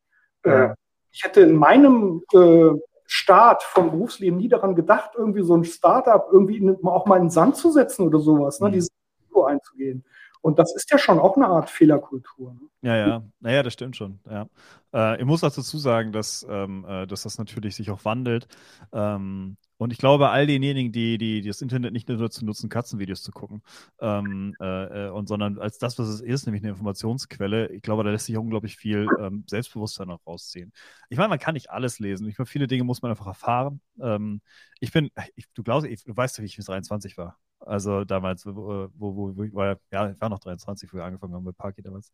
[0.44, 0.72] Ja.
[0.72, 0.74] Äh,
[1.12, 2.70] ich hätte in meinem äh,
[3.06, 7.30] Start vom Berufsleben nie daran gedacht, irgendwie so ein Startup irgendwie auch mal in den
[7.30, 8.72] Sand zu setzen oder sowas, ne, mhm.
[8.72, 10.04] dieses Risiko einzugehen.
[10.42, 12.54] Und das ist ja schon auch eine Art Fehlerkultur.
[12.54, 12.60] Ne?
[12.82, 14.20] Ja, ja, naja, das stimmt schon.
[14.30, 14.46] Ja.
[14.94, 18.46] Äh, ich muss dazu sagen, dass, ähm, äh, dass das natürlich sich auch wandelt.
[18.92, 22.68] Ähm, und ich glaube, all denjenigen, die, die, die das Internet nicht nur dazu nutzen,
[22.70, 23.62] Katzenvideos zu gucken,
[24.00, 28.02] ähm, äh, äh, und sondern als das, was es ist, nämlich eine Informationsquelle, ich glaube,
[28.02, 30.72] da lässt sich unglaublich viel ähm, Selbstbewusstsein auch rausziehen.
[31.10, 32.28] Ich meine, man kann nicht alles lesen.
[32.28, 33.80] Ich meine, viele Dinge muss man einfach erfahren.
[34.00, 34.40] Ähm,
[34.80, 37.38] ich bin, ich, du glaubst, ich, du weißt ja, wie ich bis 23 war.
[37.60, 41.34] Also damals, wo, wo, wo, ich war, ja, ich war noch 23, wo wir angefangen
[41.34, 42.12] haben mit Parky damals.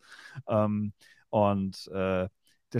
[0.48, 0.92] Ähm,
[1.30, 2.28] und äh,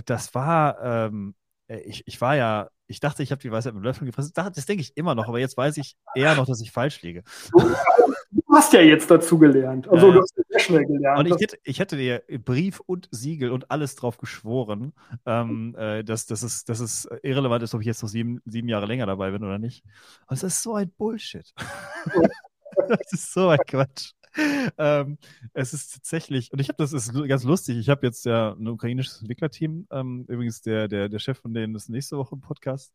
[0.05, 1.35] das war, ähm,
[1.67, 4.31] ich, ich war ja ich dachte, ich habe die Weisheit mit Löffeln gefressen.
[4.35, 7.23] Das denke ich immer noch, aber jetzt weiß ich eher noch, dass ich falsch liege.
[7.51, 9.87] Du hast ja jetzt dazu gelernt.
[9.87, 10.13] Also ja.
[10.13, 11.19] du hast sehr schnell gelernt.
[11.19, 14.93] Und ich hätte, ich hätte dir Brief und Siegel und alles drauf geschworen,
[15.25, 18.69] ähm, äh, dass, dass, es, dass es irrelevant ist, ob ich jetzt noch sieben, sieben
[18.69, 19.83] Jahre länger dabei bin oder nicht.
[20.27, 21.51] Aber es ist so ein Bullshit.
[22.87, 24.13] das ist so ein Quatsch
[24.77, 25.17] ähm,
[25.53, 28.67] es ist tatsächlich, und ich habe das ist ganz lustig, ich habe jetzt ja ein
[28.67, 32.93] ukrainisches Entwicklerteam, ähm, übrigens der, der, der Chef von denen ist nächste Woche im Podcast,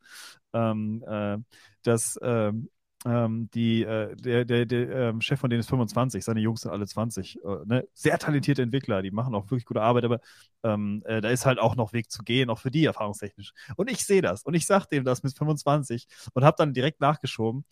[0.52, 1.38] ähm, äh,
[1.82, 2.68] das ähm,
[3.06, 6.72] ähm, die, äh, der, der, der ähm, Chef von denen ist 25, seine Jungs sind
[6.72, 7.38] alle 20.
[7.44, 7.88] Äh, ne?
[7.94, 10.20] Sehr talentierte Entwickler, die machen auch wirklich gute Arbeit, aber
[10.64, 13.52] ähm, äh, da ist halt auch noch Weg zu gehen, auch für die erfahrungstechnisch.
[13.76, 17.00] Und ich sehe das und ich sage dem das mit 25 und habe dann direkt
[17.00, 17.64] nachgeschoben.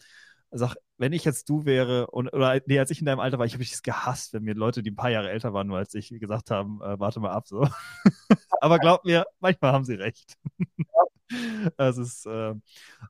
[0.51, 3.47] Sag, wenn ich jetzt du wäre und oder nee, als ich in deinem Alter war,
[3.47, 5.95] ich habe es gehasst, wenn mir Leute, die ein paar Jahre älter waren, nur als
[5.95, 7.69] ich, gesagt haben, äh, warte mal ab so.
[8.61, 10.37] aber glaub mir, manchmal haben sie recht.
[11.77, 12.27] das ist.
[12.27, 12.55] Äh, äh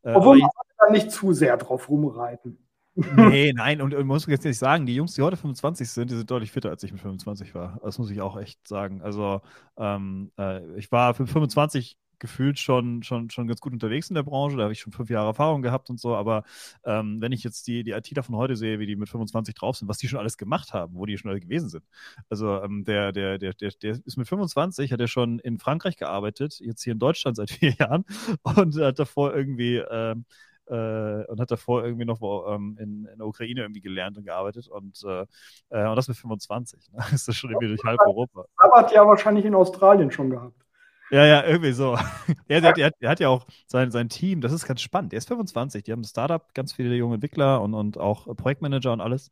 [0.03, 2.59] Obwohl man da nicht zu sehr drauf rumreiten.
[2.97, 6.17] nee, nein, und, und muss jetzt nicht sagen, die Jungs, die heute 25 sind, die
[6.17, 7.79] sind deutlich fitter, als ich mit 25 war.
[7.83, 9.03] Das muss ich auch echt sagen.
[9.03, 9.43] Also,
[9.77, 14.23] ähm, äh, ich war für 25 gefühlt schon, schon, schon ganz gut unterwegs in der
[14.23, 14.57] Branche.
[14.57, 16.15] Da habe ich schon fünf Jahre Erfahrung gehabt und so.
[16.15, 16.45] Aber
[16.85, 19.77] ähm, wenn ich jetzt die, die ITler von heute sehe, wie die mit 25 drauf
[19.77, 21.85] sind, was die schon alles gemacht haben, wo die schon alle gewesen sind.
[22.29, 25.97] Also ähm, der, der, der, der, der ist mit 25, hat er schon in Frankreich
[25.97, 28.05] gearbeitet, jetzt hier in Deutschland seit vier Jahren
[28.43, 30.25] und hat davor irgendwie ähm,
[30.69, 34.69] äh, und hat davor irgendwie noch ähm, in, in, der Ukraine irgendwie gelernt und gearbeitet
[34.69, 35.27] und, äh,
[35.71, 36.93] äh und das mit 25.
[36.93, 36.99] Ne?
[37.13, 38.47] Ist das schon irgendwie durch halb Europa.
[38.57, 40.66] Aber hat ja wahrscheinlich in Australien schon gehabt.
[41.11, 41.97] Ja, ja, irgendwie so.
[42.49, 45.13] Ja, der, der, der, hat ja auch sein, sein Team, das ist ganz spannend.
[45.13, 48.93] Der ist 25, die haben ein Startup, ganz viele junge Entwickler und, und auch Projektmanager
[48.93, 49.31] und alles.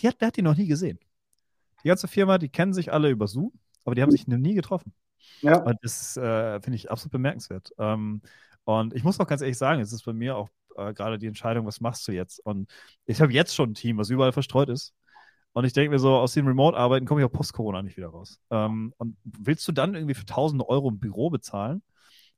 [0.00, 0.98] Die hat, der hat die noch nie gesehen.
[1.84, 3.52] Die ganze Firma, die kennen sich alle über Zoom,
[3.84, 4.92] aber die haben sich noch nie getroffen.
[5.40, 5.62] Ja.
[5.62, 7.72] Und das äh, finde ich absolut bemerkenswert.
[7.78, 8.22] Ähm,
[8.64, 11.26] und ich muss auch ganz ehrlich sagen, es ist bei mir auch äh, gerade die
[11.26, 12.44] Entscheidung, was machst du jetzt?
[12.44, 12.70] Und
[13.06, 14.94] ich habe jetzt schon ein Team, was überall verstreut ist.
[15.52, 18.40] Und ich denke mir so, aus dem Remote-Arbeiten komme ich auch post-Corona nicht wieder raus.
[18.50, 21.82] Ähm, und willst du dann irgendwie für tausende Euro ein Büro bezahlen?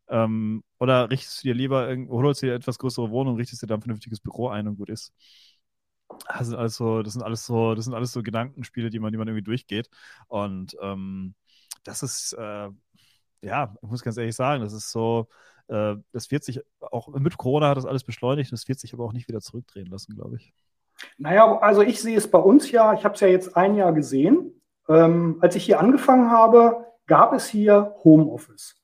[0.08, 3.82] Ähm, oder richtest du dir lieber, holst dir etwas größere Wohnung, richtest dir dann ein
[3.82, 5.12] vernünftiges Büro ein und gut ist?
[6.28, 9.12] Das sind alles so, das sind alles so, das sind alles so Gedankenspiele, die man,
[9.12, 9.88] die man irgendwie durchgeht.
[10.28, 11.34] Und ähm,
[11.84, 12.68] das ist, äh,
[13.42, 15.28] ja, ich muss ganz ehrlich sagen, das ist so,
[15.68, 19.04] äh, das wird sich auch mit Corona hat das alles beschleunigt, das wird sich aber
[19.04, 20.54] auch nicht wieder zurückdrehen lassen, glaube ich.
[21.18, 23.92] Naja, also ich sehe es bei uns ja, ich habe es ja jetzt ein Jahr
[23.92, 24.60] gesehen.
[24.88, 28.76] Ähm, als ich hier angefangen habe, gab es hier Homeoffice.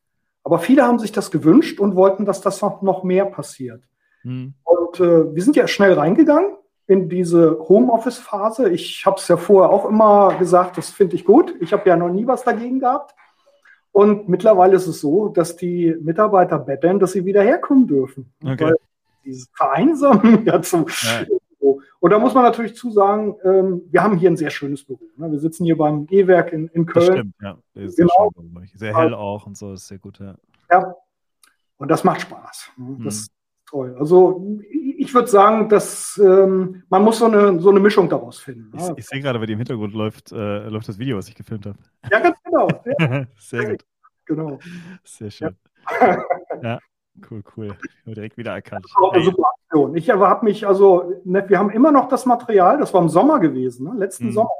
[0.45, 3.83] Aber viele haben sich das gewünscht und wollten, dass das noch, noch mehr passiert.
[4.23, 4.55] Hm.
[4.65, 8.71] Und äh, wir sind ja schnell reingegangen in diese Homeoffice-Phase.
[8.71, 11.55] Ich habe es ja vorher auch immer gesagt, das finde ich gut.
[11.61, 13.15] Ich habe ja noch nie was dagegen gehabt.
[13.93, 18.33] Und mittlerweile ist es so, dass die Mitarbeiter betteln, dass sie wieder herkommen dürfen.
[18.43, 18.65] Okay.
[18.65, 18.77] Weil
[19.25, 21.27] dieses Vereinsamen ja zum, ja.
[22.01, 25.01] Und da muss man natürlich zusagen, ähm, wir haben hier ein sehr schönes Büro.
[25.17, 25.31] Ne?
[25.33, 27.07] Wir sitzen hier beim E-Werk in, in Köln.
[27.07, 27.59] Das stimmt, ja.
[27.75, 28.31] Ist genau.
[28.75, 30.37] sehr, hell auch und so, ist sehr gut, ja.
[30.71, 30.95] Ja,
[31.79, 32.73] und das macht Spaß.
[32.77, 32.87] Ne?
[32.87, 33.07] Das mhm.
[33.07, 33.33] ist
[33.67, 33.97] toll.
[33.99, 38.71] Also ich würde sagen, dass ähm, man muss so eine, so eine Mischung daraus finden.
[38.77, 38.95] Ich, ne?
[38.97, 41.67] ich sehe gerade, bei dir im Hintergrund läuft, äh, läuft das Video, was ich gefilmt
[41.67, 41.79] habe.
[42.11, 42.69] Ja, ganz genau.
[43.39, 43.85] Sehr, sehr gut.
[44.27, 44.59] Genau.
[45.05, 45.57] Sehr schön.
[46.01, 46.25] Ja.
[46.63, 46.79] ja.
[47.29, 47.77] Cool, cool.
[48.07, 48.87] Direkt wieder erkannt.
[48.89, 49.97] Super Aktion.
[49.97, 53.39] Ich habe mich, also, ne, wir haben immer noch das Material, das war im Sommer
[53.39, 53.99] gewesen, ne?
[53.99, 54.33] letzten mhm.
[54.33, 54.51] Sommer.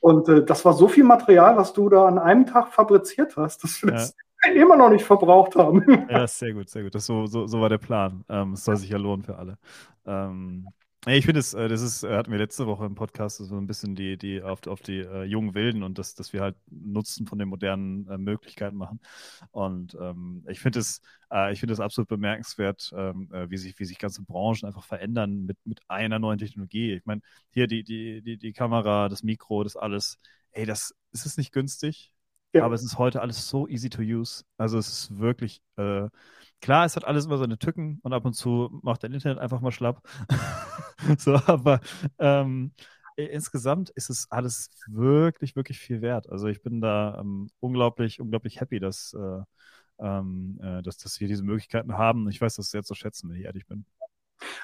[0.00, 3.64] Und äh, das war so viel Material, was du da an einem Tag fabriziert hast,
[3.64, 3.96] dass wir ja.
[3.96, 4.14] das
[4.54, 6.06] immer noch nicht verbraucht haben.
[6.08, 6.94] Ja, sehr gut, sehr gut.
[6.94, 8.24] Das so, so, so war der Plan.
[8.28, 9.58] Ähm, es soll sich ja lohnen für alle.
[10.06, 10.68] Ähm,
[11.14, 13.66] ich finde es, äh, das ist, äh, hatten wir letzte Woche im Podcast so ein
[13.66, 17.26] bisschen die, die auf, auf die äh, jungen Wilden und das, dass wir halt Nutzen
[17.26, 19.00] von den modernen äh, Möglichkeiten machen.
[19.52, 23.78] Und ähm, ich finde es, äh, ich finde es absolut bemerkenswert, ähm, äh, wie sich,
[23.78, 26.94] wie sich ganze Branchen einfach verändern mit, mit einer neuen Technologie.
[26.94, 30.18] Ich meine, hier die, die, die, die Kamera, das Mikro, das alles,
[30.50, 32.12] ey, das ist es nicht günstig,
[32.52, 32.64] ja.
[32.64, 34.44] aber es ist heute alles so easy to use.
[34.56, 36.08] Also es ist wirklich, äh,
[36.60, 39.60] klar, es hat alles immer seine Tücken und ab und zu macht dein Internet einfach
[39.60, 40.02] mal schlapp.
[41.18, 41.80] so, aber
[42.18, 42.72] ähm,
[43.16, 46.28] insgesamt ist es alles wirklich, wirklich viel wert.
[46.30, 49.42] Also ich bin da ähm, unglaublich, unglaublich happy, dass, äh,
[49.98, 52.28] ähm, äh, dass, dass wir diese Möglichkeiten haben.
[52.28, 53.84] Ich weiß das sehr zu schätzen, wenn ich ehrlich bin.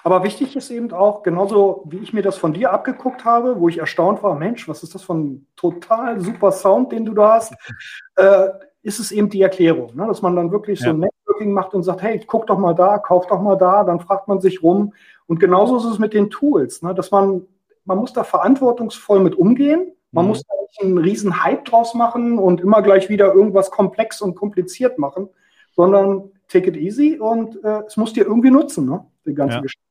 [0.04, 3.68] Aber wichtig ist eben auch, genauso wie ich mir das von dir abgeguckt habe, wo
[3.68, 7.34] ich erstaunt war, Mensch, was ist das für ein total super Sound, den du da
[7.34, 7.54] hast,
[8.16, 8.48] äh,
[8.82, 10.06] ist es eben die Erklärung, ne?
[10.06, 10.86] dass man dann wirklich ja.
[10.86, 10.98] so ein
[11.32, 14.28] Networking macht und sagt, hey, guck doch mal da, kauf doch mal da, dann fragt
[14.28, 14.92] man sich rum.
[15.26, 16.94] Und genauso ist es mit den Tools, ne?
[16.94, 17.46] dass man,
[17.84, 19.92] man muss da verantwortungsvoll mit umgehen.
[20.10, 20.28] Man mhm.
[20.28, 24.34] muss da nicht einen riesen Hype draus machen und immer gleich wieder irgendwas komplex und
[24.34, 25.28] kompliziert machen,
[25.74, 29.04] sondern take it easy und äh, es muss dir irgendwie nutzen, ne?
[29.24, 29.60] die ganze ja.
[29.62, 29.81] Geschichte.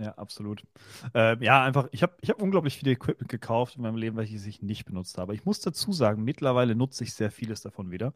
[0.00, 0.62] Ja, absolut.
[1.14, 4.46] Äh, ja, einfach, ich habe ich hab unglaublich viel Equipment gekauft in meinem Leben, welches
[4.46, 5.34] ich nicht benutzt habe.
[5.34, 8.14] Ich muss dazu sagen, mittlerweile nutze ich sehr vieles davon wieder,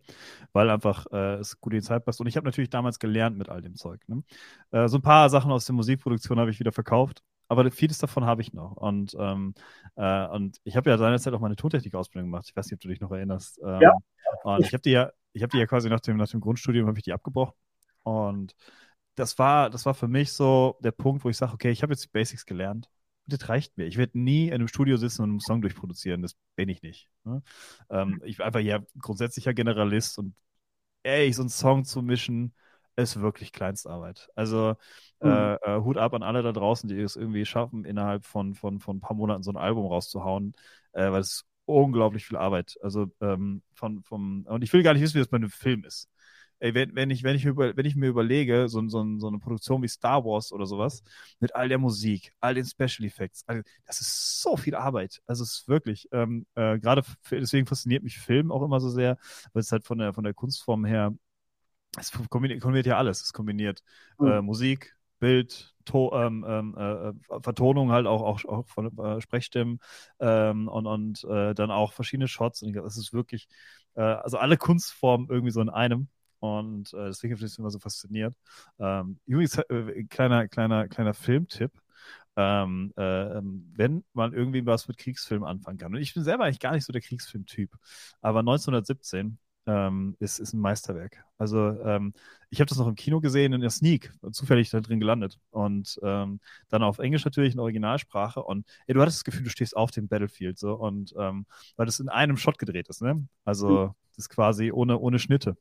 [0.55, 2.23] weil einfach äh, es gut in die Zeit passt.
[2.23, 4.01] Und ich habe natürlich damals gelernt mit all dem Zeug.
[4.09, 4.23] Ne?
[4.70, 8.25] Äh, so ein paar Sachen aus der Musikproduktion habe ich wieder verkauft, aber vieles davon
[8.25, 8.79] habe ich noch.
[8.79, 9.55] Und, ähm,
[9.97, 12.47] äh, und ich habe ja seinerzeit auch meine Tontechnik-Ausbildung gemacht.
[12.49, 13.61] Ich weiß nicht, ob du dich noch erinnerst.
[13.62, 13.92] Ähm, ja.
[14.42, 16.87] Und ich habe die ja, ich habe die ja quasi nach dem, nach dem Grundstudium
[16.87, 17.55] habe ich die abgebrochen.
[18.05, 18.55] Und
[19.14, 21.92] das war, das war für mich so der Punkt, wo ich sage, okay, ich habe
[21.92, 22.88] jetzt die Basics gelernt.
[23.27, 23.87] Und das reicht mir.
[23.87, 26.22] Ich werde nie in einem Studio sitzen und einen Song durchproduzieren.
[26.22, 27.09] Das bin ich nicht.
[27.24, 27.42] Ne?
[27.90, 30.35] Ähm, ich bin einfach ja grundsätzlicher Generalist und
[31.05, 32.55] ey, so einen Song zu mischen,
[32.96, 34.29] ist wirklich Kleinstarbeit.
[34.35, 34.77] Also
[35.20, 35.31] mhm.
[35.31, 38.81] äh, äh, Hut ab an alle da draußen, die es irgendwie schaffen, innerhalb von, von,
[38.81, 40.55] von ein paar Monaten so ein Album rauszuhauen,
[40.92, 42.77] äh, weil es unglaublich viel Arbeit.
[42.83, 45.85] Also ähm, von, vom, und ich will gar nicht wissen, wie das bei einem Film
[45.85, 46.09] ist.
[46.61, 49.38] Ey, wenn, wenn, ich, wenn, ich, über, wenn ich mir überlege, so, so, so eine
[49.38, 51.03] Produktion wie Star Wars oder sowas,
[51.40, 55.21] mit all der Musik, all den Special Effects, all, das ist so viel Arbeit.
[55.27, 59.19] Also es ist wirklich, ähm, äh, gerade deswegen fasziniert mich Film auch immer so sehr,
[59.53, 61.14] weil es halt von der, von der Kunstform her
[61.97, 63.23] es kombiniert, kombiniert ja alles.
[63.23, 63.83] Es kombiniert
[64.19, 64.27] mhm.
[64.27, 69.81] äh, Musik, Bild, to ähm, ähm äh, Vertonung halt auch, auch, auch von äh, Sprechstimmen
[70.19, 72.62] ähm, und, und äh, dann auch verschiedene Shots.
[72.62, 73.49] Und das ist wirklich,
[73.95, 76.09] äh, also alle Kunstformen irgendwie so in einem.
[76.45, 78.35] Und äh, deswegen habe ich mich immer so fasziniert.
[78.79, 81.73] Ähm, übrigens, äh, kleiner, kleiner, kleiner Filmtipp.
[82.37, 85.95] Ähm, äh, ähm, wenn man irgendwie was mit Kriegsfilmen anfangen kann.
[85.95, 87.71] Und ich bin selber eigentlich gar nicht so der Kriegsfilmtyp.
[88.21, 91.25] Aber 1917 ähm, ist, ist ein Meisterwerk.
[91.39, 92.13] Also ähm,
[92.51, 95.39] ich habe das noch im Kino gesehen in der Sneak, zufällig da drin gelandet.
[95.51, 98.43] Und ähm, dann auf Englisch natürlich in Originalsprache.
[98.43, 101.87] Und ey, du hattest das Gefühl, du stehst auf dem Battlefield so und ähm, weil
[101.87, 103.27] das in einem Shot gedreht ist, ne?
[103.47, 103.95] Also mhm.
[104.11, 105.57] das ist quasi ohne, ohne Schnitte.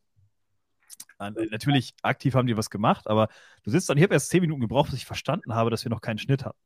[1.19, 3.30] Äh, natürlich, aktiv haben die was gemacht, aber
[3.63, 5.89] du sitzt dann, ich habe erst zehn Minuten gebraucht, bis ich verstanden habe, dass wir
[5.89, 6.58] noch keinen Schnitt haben.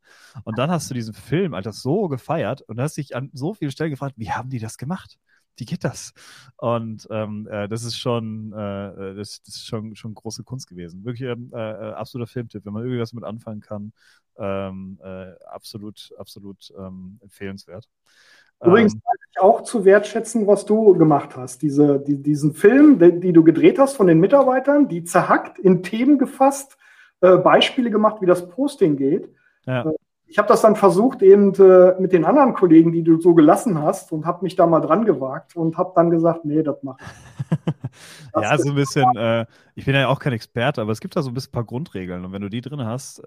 [0.44, 3.72] Und dann hast du diesen Film, Alter, so gefeiert und hast dich an so vielen
[3.72, 5.18] Stellen gefragt, wie haben die das gemacht?
[5.58, 6.14] wie geht das?
[6.58, 11.04] Und ähm, äh, das ist schon, äh, das, das, ist schon, schon große Kunst gewesen.
[11.04, 13.92] Wirklich ähm, äh, äh, absoluter Filmtipp, wenn man irgendwas mit anfangen kann.
[14.38, 17.90] Ähm, äh, absolut, absolut ähm, empfehlenswert.
[18.64, 19.02] Übrigens ähm,
[19.40, 21.62] auch zu wertschätzen, was du gemacht hast.
[21.62, 25.84] Diese, die, diesen Film, die, die, du gedreht hast von den Mitarbeitern, die zerhackt, in
[25.84, 26.78] Themen gefasst,
[27.22, 29.30] äh, Beispiele gemacht, wie das Posting geht.
[29.66, 29.86] Ja
[30.28, 33.82] ich habe das dann versucht eben äh, mit den anderen Kollegen, die du so gelassen
[33.82, 37.02] hast und habe mich da mal dran gewagt und habe dann gesagt, nee, das macht.
[38.36, 41.22] ja, so ein bisschen, äh, ich bin ja auch kein Experte, aber es gibt da
[41.22, 43.22] so ein bisschen ein paar Grundregeln und wenn du die drin hast,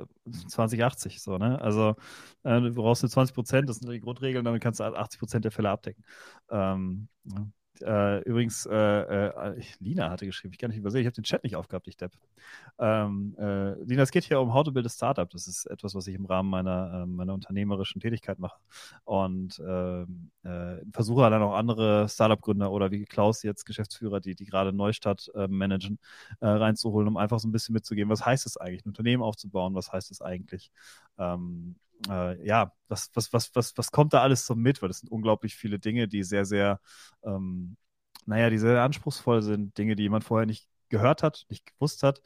[0.48, 1.60] 2080 äh, so, ne?
[1.60, 1.94] Also
[2.42, 5.44] äh, du brauchst nur 20 Prozent, das sind die Grundregeln, damit kannst du 80 Prozent
[5.44, 6.04] der Fälle abdecken.
[6.50, 7.46] Ähm, ja.
[7.82, 11.44] Äh, übrigens, äh, äh, Lina hatte geschrieben, ich kann nicht übersehen, ich habe den Chat
[11.44, 12.12] nicht aufgehabt, ich Depp.
[12.78, 15.28] Ähm, äh, Lina, es geht hier um How to Build a Startup.
[15.28, 18.58] Das ist etwas, was ich im Rahmen meiner, ähm, meiner unternehmerischen Tätigkeit mache.
[19.04, 24.44] Und ähm, äh, versuche dann auch andere Startup-Gründer oder wie Klaus jetzt Geschäftsführer, die, die
[24.44, 25.98] gerade Neustadt äh, managen,
[26.40, 29.92] reinzuholen, um einfach so ein bisschen mitzugeben, was heißt es eigentlich, ein Unternehmen aufzubauen, was
[29.92, 30.70] heißt es eigentlich,
[31.18, 31.76] ähm,
[32.08, 34.82] äh, ja, was, was, was, was, was kommt da alles so mit?
[34.82, 36.80] Weil das sind unglaublich viele Dinge, die sehr, sehr,
[37.24, 37.76] ähm,
[38.26, 42.20] naja, die sehr anspruchsvoll sind, Dinge, die jemand vorher nicht gehört hat, nicht gewusst hat.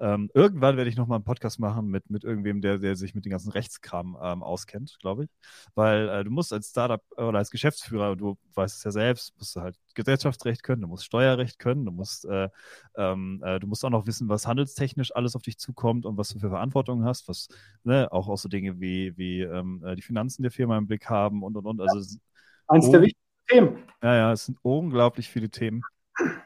[0.00, 3.24] Ähm, irgendwann werde ich nochmal einen Podcast machen mit, mit irgendwem, der, der sich mit
[3.24, 5.30] dem ganzen Rechtskram ähm, auskennt, glaube ich.
[5.74, 9.56] Weil äh, du musst als Startup oder als Geschäftsführer, du weißt es ja selbst, musst
[9.56, 12.48] du halt Gesellschaftsrecht können, du musst Steuerrecht können, du musst, äh,
[12.96, 16.28] ähm, äh, du musst auch noch wissen, was handelstechnisch alles auf dich zukommt und was
[16.28, 17.48] du für Verantwortung hast, was
[17.84, 21.08] ne, auch, auch so Dinge wie, wie ähm, äh, die Finanzen der Firma im Blick
[21.08, 21.80] haben und und und.
[21.80, 22.18] Also,
[22.66, 23.78] Eins der wichtigsten Themen.
[24.02, 25.82] Ja, ja, es sind unglaublich viele Themen.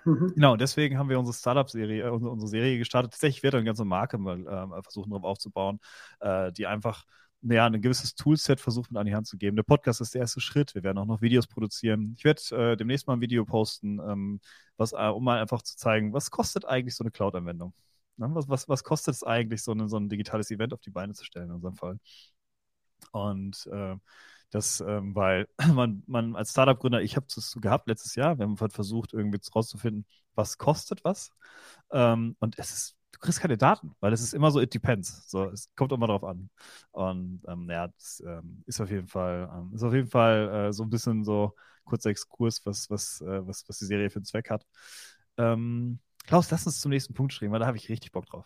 [0.04, 0.32] Mhm.
[0.34, 3.12] Genau, deswegen haben wir unsere Startup-Serie, äh, unsere, unsere, Serie gestartet.
[3.12, 5.78] Tatsächlich wird eine ganze Marke mal äh, versuchen, darauf aufzubauen,
[6.20, 7.04] äh, die einfach
[7.42, 9.56] naja, ein gewisses Toolset versucht mit an die Hand zu geben.
[9.56, 10.74] Der Podcast ist der erste Schritt.
[10.74, 12.14] Wir werden auch noch Videos produzieren.
[12.16, 14.40] Ich werde äh, demnächst mal ein Video posten, ähm,
[14.76, 17.74] was, äh, um mal einfach zu zeigen, was kostet eigentlich so eine Cloud-Anwendung?
[18.16, 18.28] Ne?
[18.32, 21.14] Was, was, was kostet es eigentlich, so, eine, so ein digitales Event auf die Beine
[21.14, 21.98] zu stellen in unserem Fall?
[23.10, 23.96] Und äh,
[24.52, 28.44] das, ähm, weil man, man als Startup-Gründer, ich habe es so gehabt letztes Jahr, wir
[28.44, 31.30] haben halt versucht, irgendwie rauszufinden, was kostet was.
[31.90, 35.28] Ähm, und es ist, du kriegst keine Daten, weil es ist immer so, it depends.
[35.30, 36.50] So, es kommt immer drauf an.
[36.92, 40.72] Und ähm, ja, das ähm, ist auf jeden Fall, ähm, ist auf jeden Fall äh,
[40.72, 44.26] so ein bisschen so kurzer Exkurs, was, was, äh, was, was die Serie für einen
[44.26, 44.66] Zweck hat.
[45.38, 48.44] Ähm, Klaus, lass uns zum nächsten Punkt schreiben, weil da habe ich richtig Bock drauf.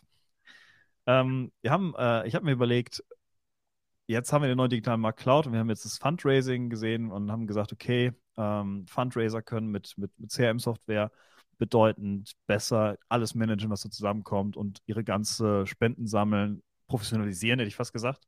[1.07, 3.03] wir haben, äh, ich habe mir überlegt,
[4.07, 7.11] jetzt haben wir den neuen digitalen Markt Cloud und wir haben jetzt das Fundraising gesehen
[7.11, 11.11] und haben gesagt, okay, ähm, Fundraiser können mit, mit, mit CRM-Software
[11.59, 17.77] bedeutend besser alles managen, was so zusammenkommt und ihre ganze Spenden sammeln, professionalisieren, hätte ich
[17.77, 18.27] fast gesagt.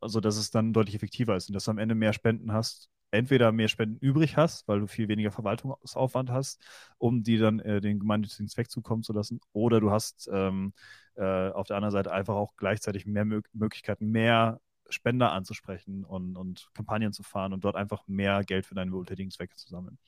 [0.00, 2.88] Also, dass es dann deutlich effektiver ist und dass du am Ende mehr Spenden hast,
[3.12, 6.60] entweder mehr Spenden übrig hast, weil du viel weniger Verwaltungsaufwand hast,
[6.98, 10.72] um die dann äh, den gemeinnützigen Zweck zukommen zu lassen, oder du hast ähm,
[11.14, 14.60] äh, auf der anderen Seite einfach auch gleichzeitig mehr Mö Möglichkeiten, mehr
[14.92, 19.30] Spender anzusprechen und, und Kampagnen zu fahren und dort einfach mehr Geld für deine wohltätigen
[19.30, 19.98] Zwecke zu sammeln.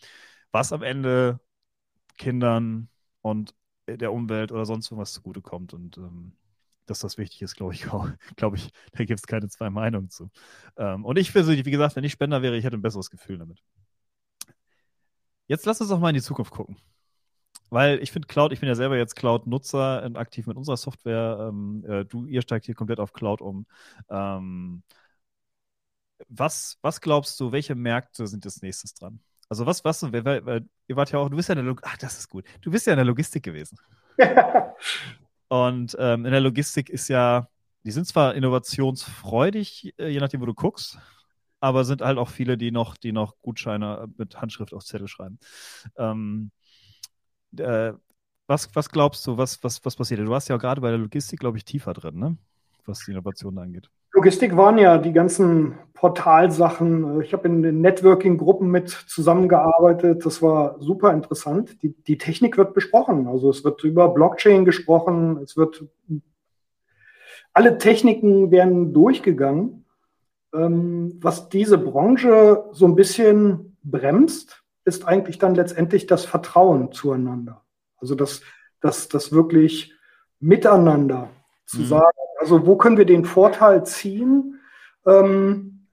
[0.52, 1.40] Was am Ende
[2.18, 2.88] Kindern
[3.22, 3.54] und
[3.88, 6.32] der Umwelt oder sonst irgendwas zugutekommt und ähm,
[6.86, 8.08] dass das wichtig ist, glaube ich auch.
[8.36, 10.30] glaube ich, da gibt es keine zwei Meinungen zu.
[10.76, 13.38] Ähm, und ich persönlich, wie gesagt, wenn ich Spender wäre, ich hätte ein besseres Gefühl
[13.38, 13.62] damit.
[15.46, 16.76] Jetzt lass uns doch mal in die Zukunft gucken.
[17.70, 21.48] Weil ich finde Cloud, ich bin ja selber jetzt Cloud-Nutzer und aktiv mit unserer Software.
[21.48, 23.66] Ähm, äh, du, ihr steigt hier komplett auf Cloud um.
[24.10, 24.82] Ähm,
[26.28, 29.20] was, was glaubst du, welche Märkte sind als nächstes dran?
[29.48, 31.92] Also was, was, weil, weil, ihr wart ja auch, du bist ja in der Logistik,
[31.92, 32.44] ach, das ist gut.
[32.60, 33.78] Du bist ja in der Logistik gewesen.
[35.48, 37.48] und ähm, in der Logistik ist ja,
[37.84, 40.98] die sind zwar innovationsfreudig, äh, je nachdem, wo du guckst,
[41.60, 45.38] aber sind halt auch viele, die noch, die noch Gutscheine mit Handschrift auf Zettel schreiben.
[45.96, 46.50] Ähm,
[47.60, 47.92] äh,
[48.46, 50.20] was, was glaubst du, was, was, was passiert?
[50.20, 52.36] Du warst ja gerade bei der Logistik, glaube ich, tiefer drin, ne?
[52.86, 53.88] was die Innovation angeht.
[54.12, 57.20] Logistik waren ja die ganzen Portalsachen.
[57.22, 60.24] Ich habe in den Networking-Gruppen mit zusammengearbeitet.
[60.24, 61.82] Das war super interessant.
[61.82, 63.26] Die, die Technik wird besprochen.
[63.26, 65.38] Also es wird über Blockchain gesprochen.
[65.38, 65.84] Es wird
[67.52, 69.84] alle Techniken werden durchgegangen.
[70.54, 77.62] Ähm, was diese Branche so ein bisschen bremst, ist eigentlich dann letztendlich das Vertrauen zueinander.
[77.98, 78.42] Also das,
[78.80, 79.94] das, das wirklich
[80.40, 81.30] miteinander
[81.66, 81.86] zu mhm.
[81.86, 84.60] sagen, also wo können wir den Vorteil ziehen,
[85.06, 85.86] ähm,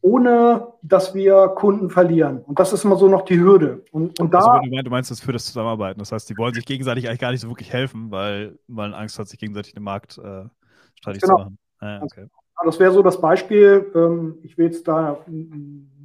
[0.00, 2.42] ohne dass wir Kunden verlieren.
[2.42, 3.84] Und das ist immer so noch die Hürde.
[3.90, 5.98] Und, und da, also, du meinst das für das Zusammenarbeiten.
[5.98, 9.18] Das heißt, die wollen sich gegenseitig eigentlich gar nicht so wirklich helfen, weil man Angst
[9.18, 10.44] hat, sich gegenseitig den Markt äh,
[10.94, 11.36] streitig genau.
[11.36, 11.58] zu machen.
[11.80, 12.26] Ah, okay.
[12.54, 13.90] also, das wäre so das Beispiel.
[13.94, 15.18] Ähm, ich will jetzt da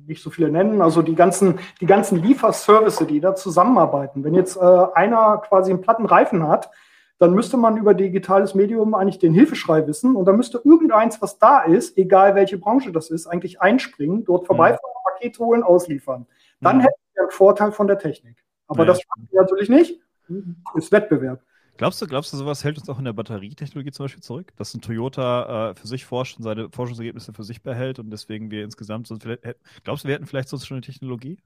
[0.06, 0.82] nicht so viele nennen.
[0.82, 4.24] Also die ganzen, die ganzen Lieferservice, die da zusammenarbeiten.
[4.24, 4.60] Wenn jetzt äh,
[4.94, 6.70] einer quasi einen platten Reifen hat,
[7.20, 11.40] dann müsste man über digitales Medium eigentlich den Hilfeschrei wissen und dann müsste irgendeins, was
[11.40, 15.12] da ist, egal welche Branche das ist, eigentlich einspringen, dort vorbeifahren, mhm.
[15.14, 16.26] Paket holen, ausliefern.
[16.60, 16.82] Dann mhm.
[16.82, 18.44] hätten wir einen Vorteil von der Technik.
[18.68, 18.88] Aber ja.
[18.88, 20.02] das machen wir natürlich nicht.
[20.76, 21.42] Ist Wettbewerb.
[21.78, 24.54] Glaubst du, glaubst du, sowas hält uns auch in der Batterietechnologie zum Beispiel zurück?
[24.58, 28.52] Dass ein Toyota äh, für sich forscht und seine Forschungsergebnisse für sich behält und deswegen
[28.52, 29.44] wir insgesamt so vielleicht,
[29.84, 31.40] glaubst du, wir hätten vielleicht sonst schon eine Technologie?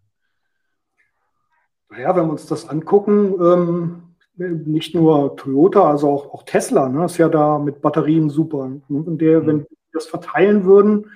[1.89, 7.05] Naja, wenn wir uns das angucken, ähm, nicht nur Toyota, also auch, auch Tesla, ne,
[7.05, 8.69] ist ja da mit Batterien super.
[8.89, 9.47] Und der, mhm.
[9.47, 11.09] wenn die das verteilen würden,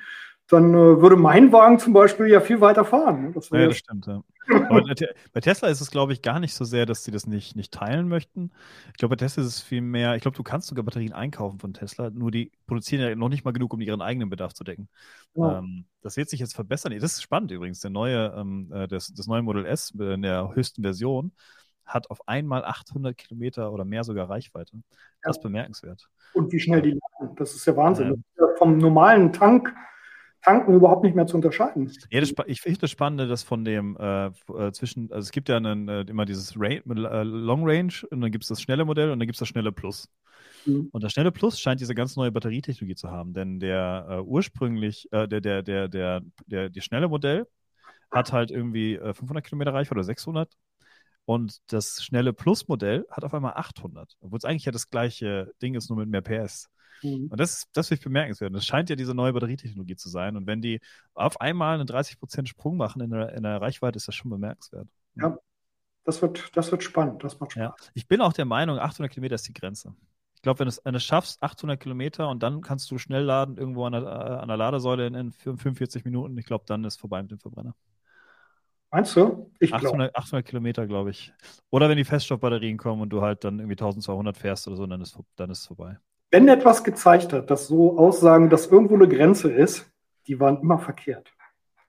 [0.51, 3.27] dann äh, würde mein Wagen zum Beispiel ja viel weiter fahren.
[3.27, 3.31] Ne?
[3.31, 4.05] Das ja, das stimmt.
[4.05, 4.23] Ja.
[5.33, 7.73] Bei Tesla ist es, glaube ich, gar nicht so sehr, dass sie das nicht, nicht
[7.73, 8.51] teilen möchten.
[8.87, 11.59] Ich glaube, bei Tesla ist es viel mehr, ich glaube, du kannst sogar Batterien einkaufen
[11.59, 14.63] von Tesla, nur die produzieren ja noch nicht mal genug, um ihren eigenen Bedarf zu
[14.63, 14.89] decken.
[15.35, 15.59] Ja.
[15.59, 16.91] Ähm, das wird sich jetzt verbessern.
[16.99, 17.79] Das ist spannend übrigens.
[17.79, 21.31] Der neue, ähm, äh, das, das neue Model S in der höchsten Version
[21.85, 24.77] hat auf einmal 800 Kilometer oder mehr sogar Reichweite.
[25.23, 26.09] Das ist bemerkenswert.
[26.33, 28.07] Und wie schnell die laden, das ist ja Wahnsinn.
[28.07, 28.11] Ja.
[28.11, 29.73] Das ist ja vom normalen Tank
[30.43, 31.91] Tanken überhaupt nicht mehr zu unterscheiden.
[32.09, 35.49] Ja, das, ich finde das Spannende, dass von dem äh, äh, zwischen, also es gibt
[35.49, 36.81] ja einen, äh, immer dieses Ra äh,
[37.23, 39.71] Long Range und dann gibt es das schnelle Modell und dann gibt es das schnelle
[39.71, 40.09] Plus.
[40.65, 40.89] Mhm.
[40.91, 45.27] Und das schnelle Plus scheint diese ganz neue Batterietechnologie zu haben, denn der ursprünglich, äh,
[45.27, 47.47] der, der, der, der, der, die schnelle Modell
[48.09, 50.51] hat halt irgendwie 500 Kilometer Reichweite oder 600
[51.25, 55.75] und das schnelle Plus-Modell hat auf einmal 800, obwohl es eigentlich ja das gleiche Ding
[55.75, 56.67] ist, nur mit mehr PS.
[57.03, 57.27] Mhm.
[57.27, 58.53] Und das, das finde ich bemerkenswert.
[58.53, 60.35] Das scheint ja diese neue Batterietechnologie zu sein.
[60.37, 60.79] Und wenn die
[61.13, 64.87] auf einmal einen 30% Sprung machen in der, in der Reichweite, ist das schon bemerkenswert.
[65.15, 65.37] Ja,
[66.03, 67.23] das wird, das wird spannend.
[67.23, 67.61] Das macht Spaß.
[67.61, 67.75] Ja.
[67.93, 69.93] Ich bin auch der Meinung, 800 Kilometer ist die Grenze.
[70.35, 73.85] Ich glaube, wenn du es schaffst, 800 Kilometer und dann kannst du schnell laden irgendwo
[73.85, 77.21] an der, äh, an der Ladesäule in, in 45 Minuten, ich glaube, dann ist vorbei
[77.21, 77.75] mit dem Verbrenner.
[78.89, 79.51] Meinst du?
[79.59, 81.31] Ich 800, 800 Kilometer, glaube ich.
[81.69, 84.99] Oder wenn die Feststoffbatterien kommen und du halt dann irgendwie 1200 fährst oder so, dann
[84.99, 85.97] ist, dann ist es vorbei.
[86.31, 89.91] Wenn etwas gezeigt hat, dass so Aussagen, dass irgendwo eine Grenze ist,
[90.27, 91.31] die waren immer verkehrt.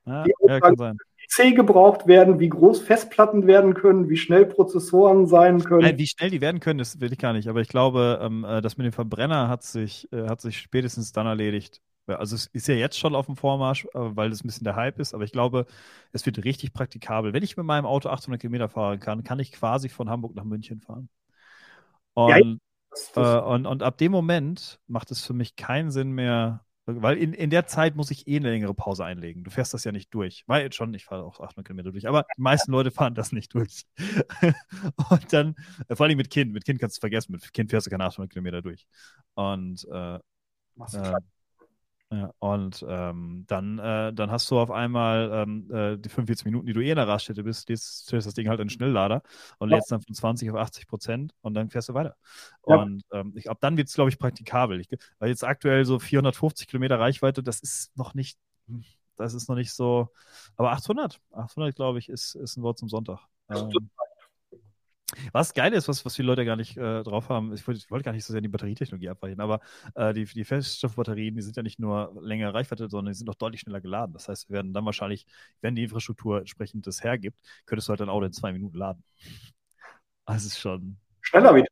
[0.05, 0.99] Ja, die Aussagen, ja, kann sein.
[1.17, 5.83] Wie C gebraucht werden, wie groß Festplatten werden können, wie schnell Prozessoren sein können.
[5.83, 7.49] Nein, wie schnell die werden können, das will ich gar nicht.
[7.49, 11.13] Aber ich glaube, ähm, äh, das mit dem Verbrenner hat sich, äh, hat sich spätestens
[11.13, 14.49] dann erledigt, also es ist ja jetzt schon auf dem Vormarsch, äh, weil das ein
[14.49, 15.67] bisschen der Hype ist, aber ich glaube,
[16.13, 17.33] es wird richtig praktikabel.
[17.33, 20.45] Wenn ich mit meinem Auto 800 Kilometer fahren kann, kann ich quasi von Hamburg nach
[20.45, 21.09] München fahren.
[22.15, 22.57] Und, ja,
[22.93, 26.65] das, das äh, und, und ab dem Moment macht es für mich keinen Sinn mehr,
[26.85, 29.45] weil in, in der Zeit muss ich eh eine längere Pause einlegen.
[29.45, 30.45] Du fährst das ja nicht durch.
[30.47, 33.33] Weil jetzt schon, ich fahre auch 800 Kilometer durch, aber die meisten Leute fahren das
[33.33, 33.85] nicht durch.
[35.11, 35.55] und dann,
[35.89, 38.05] äh, vor allem mit Kind, mit Kind kannst du vergessen, mit Kind fährst du keine
[38.05, 38.87] 800 Kilometer durch.
[39.35, 41.15] Und äh, äh,
[42.13, 46.67] ja, und ähm, dann, äh, dann hast du auf einmal ähm, äh, die 45 Minuten,
[46.67, 49.23] die du eh in der Raststätte bist, stellst das Ding halt in den Schnelllader
[49.59, 49.77] und ja.
[49.77, 52.17] lädst dann von 20 auf 80 Prozent und dann fährst du weiter.
[52.67, 52.83] Ja.
[52.83, 54.79] Und ähm, ich, ab dann wird es, glaube ich, praktikabel.
[54.81, 54.89] Ich,
[55.21, 58.39] weil jetzt aktuell so 450 Kilometer Reichweite, das ist noch nicht,
[59.17, 60.11] das ist noch nicht so,
[60.57, 63.21] aber 800, 800, glaube ich, ist, ist ein Wort zum Sonntag.
[63.49, 63.71] Ähm,
[65.33, 67.91] was geil ist, was, was viele Leute gar nicht äh, drauf haben, ich wollte, ich
[67.91, 69.61] wollte, gar nicht so sehr die Batterietechnologie abweichen, aber
[69.95, 73.35] äh, die, die Feststoffbatterien, die sind ja nicht nur länger Reichweite, sondern die sind auch
[73.35, 74.13] deutlich schneller geladen.
[74.13, 75.27] Das heißt, wir werden dann wahrscheinlich,
[75.61, 79.03] wenn die Infrastruktur entsprechend das hergibt, könntest du halt dein Auto in zwei Minuten laden.
[80.27, 80.97] Das ist schon.
[81.21, 81.65] Schneller wie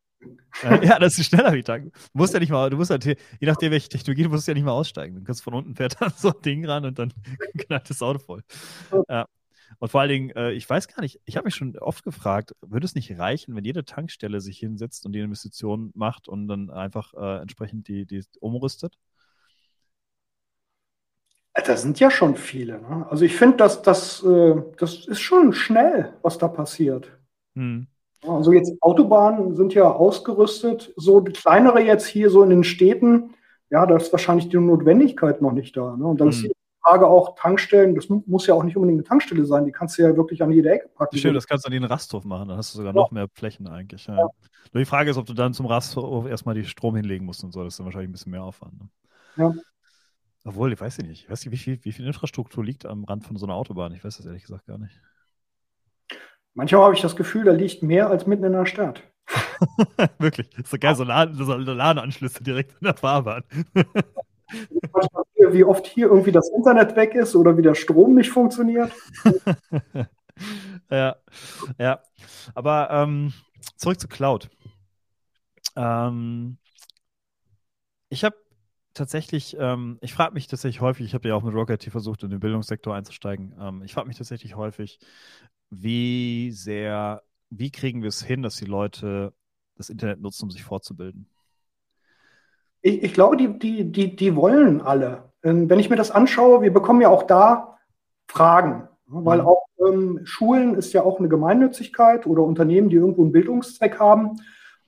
[0.62, 1.92] äh, ja, das ist schneller wie tanken.
[1.92, 4.54] Du musst ja nicht mal, du musst halt, je nachdem, welche Technologie, du musst ja
[4.54, 5.16] nicht mal aussteigen.
[5.16, 7.12] Du kannst von unten fährt dann so ein Ding ran und dann
[7.58, 8.42] knallt das Auto voll.
[9.08, 9.26] Ja.
[9.78, 12.54] Und vor allen Dingen, äh, ich weiß gar nicht, ich habe mich schon oft gefragt,
[12.60, 16.70] würde es nicht reichen, wenn jede Tankstelle sich hinsetzt und die Investition macht und dann
[16.70, 18.98] einfach äh, entsprechend die, die umrüstet?
[21.54, 22.80] Das sind ja schon viele.
[22.80, 23.06] Ne?
[23.10, 27.10] Also ich finde, dass das, äh, das ist schon schnell, was da passiert.
[27.54, 27.86] Hm.
[28.26, 33.34] Also jetzt Autobahnen sind ja ausgerüstet, so die kleinere jetzt hier so in den Städten,
[33.70, 35.96] ja, da ist wahrscheinlich die Notwendigkeit noch nicht da.
[35.96, 36.06] Ne?
[36.06, 36.34] Und dann hm.
[36.34, 36.52] ist die
[36.82, 40.02] Frage auch Tankstellen, das muss ja auch nicht unbedingt eine Tankstelle sein, die kannst du
[40.02, 41.16] ja wirklich an jede Ecke packen.
[41.16, 43.00] Stimmt, das kannst du an den Rasthof machen, dann hast du sogar ja.
[43.00, 44.06] noch mehr Flächen eigentlich.
[44.06, 44.16] Ja.
[44.16, 44.28] Ja.
[44.72, 47.52] Nur die Frage ist, ob du dann zum Rasthof erstmal die Strom hinlegen musst und
[47.52, 48.80] so, das ist dann wahrscheinlich ein bisschen mehr Aufwand.
[48.80, 48.88] Ne?
[49.36, 49.54] Ja.
[50.44, 53.24] Obwohl, ich weiß nicht, ich weiß nicht, wie viel, wie viel Infrastruktur liegt am Rand
[53.24, 53.92] von so einer Autobahn.
[53.92, 54.98] Ich weiß das ehrlich gesagt gar nicht.
[56.54, 59.02] Manchmal habe ich das Gefühl, da liegt mehr als mitten in der Stadt.
[60.18, 60.48] Wirklich.
[60.50, 63.44] Das ist so geil, so LAN-Anschlüsse direkt in der Fahrbahn.
[65.52, 68.92] wie oft hier irgendwie das Internet weg ist oder wie der Strom nicht funktioniert.
[70.90, 71.16] ja,
[71.78, 72.00] ja.
[72.54, 73.32] Aber ähm,
[73.76, 74.50] zurück zu Cloud.
[75.76, 76.58] Ähm,
[78.08, 78.36] ich habe
[78.94, 82.30] tatsächlich, ähm, ich frage mich tatsächlich häufig, ich habe ja auch mit Rocket versucht, in
[82.30, 83.54] den Bildungssektor einzusteigen.
[83.58, 84.98] Ähm, ich frage mich tatsächlich häufig,
[85.70, 89.32] wie sehr, wie kriegen wir es hin, dass die Leute
[89.76, 91.28] das Internet nutzen, um sich fortzubilden?
[92.82, 95.30] Ich, ich glaube, die, die, die, die wollen alle.
[95.42, 97.78] Ähm, wenn ich mir das anschaue, wir bekommen ja auch da
[98.28, 99.46] Fragen, weil mhm.
[99.46, 104.40] auch ähm, Schulen ist ja auch eine Gemeinnützigkeit oder Unternehmen, die irgendwo einen Bildungszweck haben.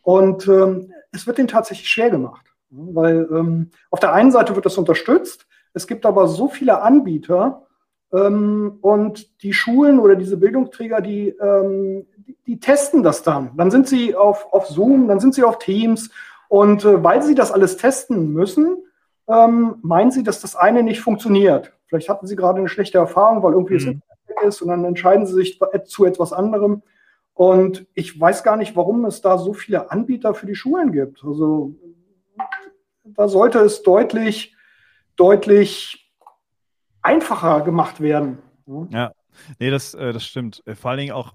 [0.03, 2.47] Und ähm, es wird denen tatsächlich schwer gemacht.
[2.71, 7.67] Weil ähm, auf der einen Seite wird das unterstützt, es gibt aber so viele Anbieter
[8.13, 13.57] ähm, und die Schulen oder diese Bildungsträger, die, ähm, die, die, testen das dann.
[13.57, 16.11] Dann sind sie auf, auf Zoom, dann sind sie auf Teams
[16.53, 18.77] und äh, weil sie das alles testen müssen,
[19.27, 21.73] ähm, meinen sie, dass das eine nicht funktioniert.
[21.87, 23.79] Vielleicht hatten sie gerade eine schlechte Erfahrung, weil irgendwie mhm.
[23.79, 26.83] das Internet weg ist und dann entscheiden sie sich zu etwas anderem.
[27.33, 31.25] Und ich weiß gar nicht, warum es da so viele Anbieter für die Schulen gibt.
[31.25, 31.75] Also
[33.05, 34.55] da sollte es deutlich,
[35.17, 36.13] deutlich
[37.01, 38.37] einfacher gemacht werden.
[38.91, 39.13] Ja,
[39.59, 40.63] nee, das, äh, das stimmt.
[40.67, 41.33] Äh, vor allen Dingen auch,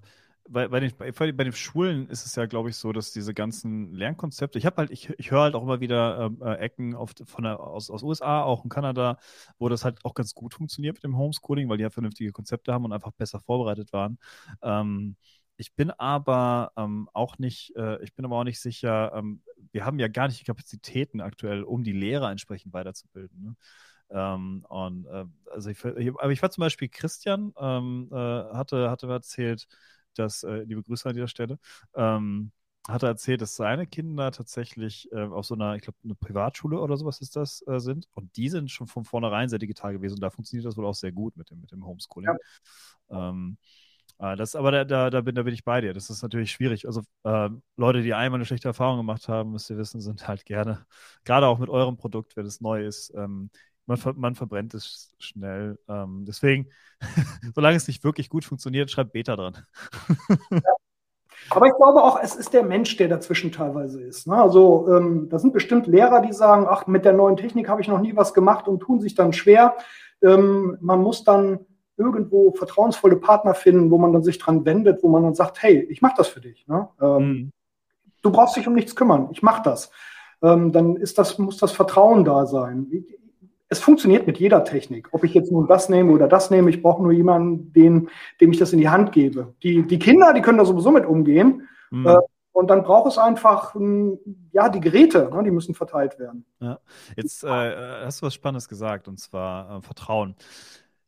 [0.50, 3.34] bei, bei, den, bei, bei den Schulen ist es ja, glaube ich, so, dass diese
[3.34, 6.96] ganzen Lernkonzepte, ich habe halt, ich, ich höre halt auch immer wieder ähm, äh, Ecken
[6.96, 9.18] auf, von der, aus, aus USA, auch in Kanada,
[9.60, 12.74] wo das halt auch ganz gut funktioniert mit dem Homeschooling, weil die ja vernünftige Konzepte
[12.74, 14.18] haben und einfach besser vorbereitet waren.
[14.62, 15.16] Ähm,
[15.58, 19.42] ich bin aber ähm, auch nicht, äh, ich bin aber auch nicht sicher, ähm,
[19.72, 23.42] wir haben ja gar nicht die Kapazitäten aktuell, um die Lehrer entsprechend weiterzubilden.
[23.42, 23.56] Ne?
[24.10, 29.08] Ähm, und äh, also ich, aber ich war zum Beispiel Christian, ähm, äh, hatte, hatte
[29.08, 29.68] erzählt,
[30.20, 31.60] dass, äh, liebe Grüße an dieser Stelle,
[31.96, 32.52] ähm,
[32.88, 36.80] hat er erzählt, dass seine Kinder tatsächlich äh, auf so einer, ich glaube, eine Privatschule
[36.80, 38.08] oder sowas ist das, äh, sind.
[38.14, 40.16] Und die sind schon von vornherein sehr digital gewesen.
[40.16, 42.32] Und da funktioniert das wohl auch sehr gut mit dem, mit dem Homeschooling.
[43.10, 43.30] Ja.
[43.30, 43.58] Ähm,
[44.20, 45.94] äh, das, aber da, da, da, bin, da bin ich bei dir.
[45.94, 46.86] Das ist natürlich schwierig.
[46.88, 50.46] Also äh, Leute, die einmal eine schlechte Erfahrung gemacht haben, müsst ihr wissen, sind halt
[50.46, 50.86] gerne,
[51.26, 53.50] gerade auch mit eurem Produkt, wenn es neu ist, ähm,
[53.88, 55.80] man, ver man, verbrennt es schnell.
[55.88, 56.68] Ähm, deswegen,
[57.56, 59.58] solange es nicht wirklich gut funktioniert, schreibt Beta dran.
[60.52, 60.62] ja.
[61.50, 64.28] Aber ich glaube auch, es ist der Mensch, der dazwischen teilweise ist.
[64.28, 64.36] Ne?
[64.36, 67.88] Also ähm, da sind bestimmt Lehrer, die sagen, ach, mit der neuen Technik habe ich
[67.88, 69.76] noch nie was gemacht und tun sich dann schwer.
[70.22, 71.60] Ähm, man muss dann
[71.96, 75.88] irgendwo vertrauensvolle Partner finden, wo man dann sich dran wendet, wo man dann sagt, hey,
[75.90, 76.68] ich mache das für dich.
[76.68, 76.90] Ne?
[77.02, 77.52] Ähm, mhm.
[78.22, 79.92] Du brauchst dich um nichts kümmern, ich mache das.
[80.42, 82.88] Ähm, dann ist das, muss das Vertrauen da sein.
[83.70, 85.10] Es funktioniert mit jeder Technik.
[85.12, 88.10] Ob ich jetzt nun das nehme oder das nehme, ich brauche nur jemanden, den,
[88.40, 89.54] dem ich das in die Hand gebe.
[89.64, 91.68] Die, die Kinder, die können da sowieso mit umgehen.
[91.92, 92.08] Mhm.
[92.08, 92.18] Äh,
[92.54, 93.76] und dann braucht es einfach,
[94.52, 96.44] ja, die Geräte, ne, die müssen verteilt werden.
[96.60, 96.80] Ja.
[97.16, 100.36] Jetzt äh, hast du was Spannendes gesagt, und zwar äh, Vertrauen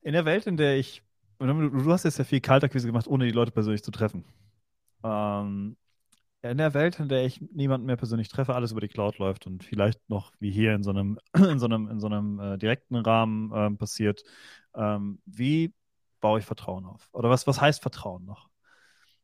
[0.01, 1.01] in der Welt, in der ich,
[1.39, 4.25] du hast jetzt ja viel Kaltakquise gemacht, ohne die Leute persönlich zu treffen.
[5.03, 5.75] Ähm,
[6.41, 9.45] in der Welt, in der ich niemanden mehr persönlich treffe, alles über die Cloud läuft
[9.47, 12.57] und vielleicht noch wie hier in so einem, in so einem, in so einem äh,
[12.57, 14.23] direkten Rahmen äh, passiert,
[14.75, 15.73] ähm, wie
[16.21, 17.09] baue ich Vertrauen auf?
[17.11, 18.49] Oder was, was heißt Vertrauen noch?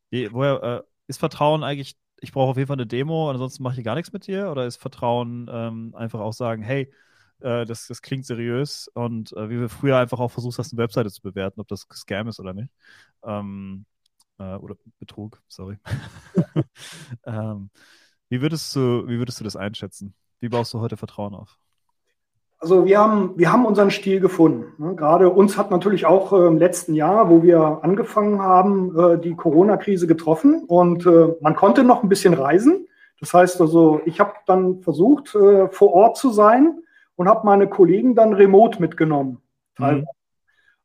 [0.09, 3.79] Wie, woher äh, ist Vertrauen eigentlich, ich brauche auf jeden Fall eine Demo, ansonsten mache
[3.79, 4.51] ich gar nichts mit dir?
[4.51, 6.91] Oder ist Vertrauen ähm, einfach auch sagen, hey,
[7.39, 10.81] äh, das, das klingt seriös und äh, wie wir früher einfach auch versucht hast, eine
[10.83, 12.71] Webseite zu bewerten, ob das Scam ist oder nicht.
[13.23, 13.85] Ähm,
[14.39, 15.77] äh, oder Betrug, sorry.
[17.25, 17.69] ähm,
[18.29, 20.13] wie, würdest du, wie würdest du das einschätzen?
[20.39, 21.57] Wie baust du heute Vertrauen auf?
[22.57, 24.81] Also wir haben, wir haben unseren Stil gefunden.
[24.81, 24.95] Ne?
[24.95, 29.35] Gerade uns hat natürlich auch äh, im letzten Jahr, wo wir angefangen haben, äh, die
[29.35, 32.87] Corona-Krise getroffen und äh, man konnte noch ein bisschen reisen.
[33.19, 36.81] Das heißt also, ich habe dann versucht, vor Ort zu sein
[37.15, 39.41] und habe meine Kollegen dann remote mitgenommen.
[39.77, 40.05] Mhm.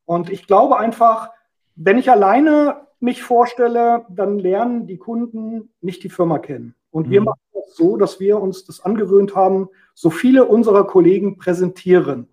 [0.05, 1.31] Und ich glaube einfach,
[1.75, 6.75] wenn ich alleine mich vorstelle, dann lernen die Kunden nicht die Firma kennen.
[6.91, 7.11] Und mhm.
[7.11, 12.29] wir machen das so, dass wir uns das angewöhnt haben, so viele unserer Kollegen präsentieren.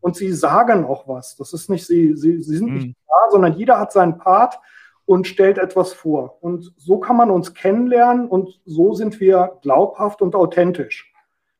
[0.00, 1.36] Und sie sagen auch was.
[1.36, 2.74] Das ist nicht, sie, sie, sie sind mhm.
[2.74, 4.58] nicht da, sondern jeder hat seinen Part
[5.06, 6.38] und stellt etwas vor.
[6.40, 11.12] Und so kann man uns kennenlernen und so sind wir glaubhaft und authentisch.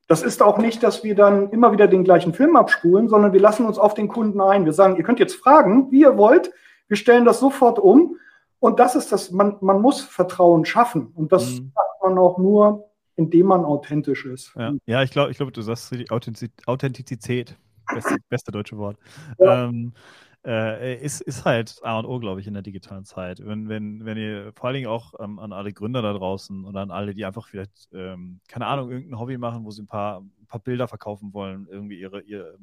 [0.07, 3.41] Das ist auch nicht, dass wir dann immer wieder den gleichen Film abspulen, sondern wir
[3.41, 4.67] lassen uns auf den Kunden ein.
[4.67, 6.53] Wir sagen, ihr könnt jetzt fragen, wie ihr wollt.
[6.89, 8.17] Wir stellen das sofort um
[8.65, 11.09] und das ist das, man, man muss Vertrauen schaffen.
[11.09, 11.73] Und das mhm.
[11.75, 14.55] macht man auch nur, indem man authentisch ist.
[14.57, 17.59] Ja, ja ich glaube, ich glaub, du sagst die Authentizität.
[17.93, 18.97] Beste, beste deutsche Wort.
[19.39, 19.67] Ja.
[19.67, 19.93] Ähm,
[20.47, 23.41] äh, ist, ist halt A und O, glaube ich, in der digitalen Zeit.
[23.45, 26.81] Wenn, wenn, wenn ihr vor allen Dingen auch ähm, an alle Gründer da draußen oder
[26.81, 30.23] an alle, die einfach vielleicht, ähm, keine Ahnung, irgendein Hobby machen, wo sie ein paar,
[30.45, 32.59] ein paar Bilder verkaufen wollen, irgendwie ihre, ihre,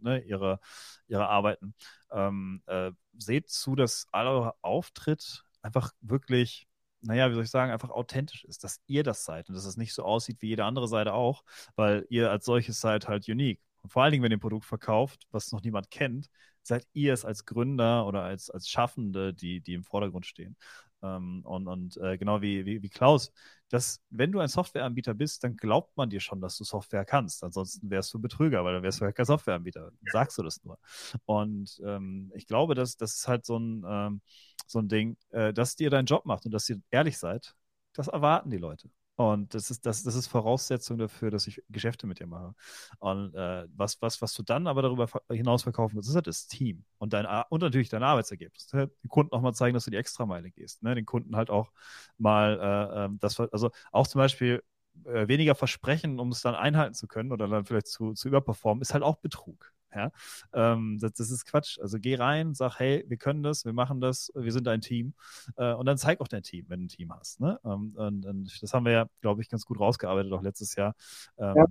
[0.00, 0.60] ne, ihre,
[1.08, 1.74] ihre Arbeiten.
[2.10, 6.68] Ähm, äh, seht zu, dass aller Auftritt einfach wirklich,
[7.00, 9.76] naja, wie soll ich sagen, einfach authentisch ist, dass ihr das seid und dass es
[9.76, 11.44] nicht so aussieht wie jede andere Seite auch,
[11.76, 13.60] weil ihr als solches seid halt unique.
[13.82, 16.28] Und vor allen Dingen, wenn ihr ein Produkt verkauft, was noch niemand kennt,
[16.62, 20.56] seid ihr es als Gründer oder als, als Schaffende, die, die im Vordergrund stehen.
[21.02, 23.32] Ähm, und und äh, genau wie, wie, wie Klaus,
[23.68, 27.42] dass wenn du ein Softwareanbieter bist, dann glaubt man dir schon, dass du Software kannst.
[27.44, 29.90] Ansonsten wärst du Betrüger, weil dann wärst du halt kein Softwareanbieter.
[30.02, 30.12] Ja.
[30.12, 30.78] Sagst du das nur.
[31.24, 34.20] Und ähm, ich glaube, dass das ist halt so ein, ähm,
[34.66, 37.54] so ein Ding, äh, dass dir deinen Job macht und dass ihr ehrlich seid.
[37.94, 38.90] Das erwarten die Leute.
[39.30, 42.54] Und das ist, das, das ist Voraussetzung dafür, dass ich Geschäfte mit dir mache.
[42.98, 46.46] Und äh, was, was, was du dann aber darüber hinaus verkaufen willst, ist halt das
[46.46, 48.66] Team und, dein, und natürlich dein Arbeitsergebnis.
[48.68, 50.82] Den Kunden auch mal zeigen, dass du die Extrameile gehst.
[50.82, 50.94] Ne?
[50.94, 51.72] Den Kunden halt auch
[52.18, 54.62] mal äh, ähm, das, also auch zum Beispiel
[55.04, 58.82] äh, weniger versprechen, um es dann einhalten zu können oder dann vielleicht zu, zu überperformen,
[58.82, 59.72] ist halt auch Betrug.
[59.94, 60.10] Ja,
[60.54, 61.78] ähm, das, das, ist Quatsch.
[61.78, 65.14] Also geh rein, sag, hey, wir können das, wir machen das, wir sind ein Team.
[65.56, 67.40] Äh, und dann zeig auch dein Team, wenn du ein Team hast.
[67.40, 67.58] Ne?
[67.64, 70.94] Ähm, und, und, das haben wir ja, glaube ich, ganz gut rausgearbeitet, auch letztes Jahr.
[71.38, 71.64] Ähm, ja.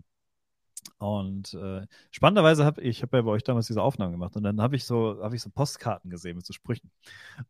[0.98, 4.62] Und äh, spannenderweise habe ich, habe ja bei euch damals diese Aufnahmen gemacht und dann
[4.62, 6.92] habe ich so, habe ich so Postkarten gesehen mit so Sprüchen.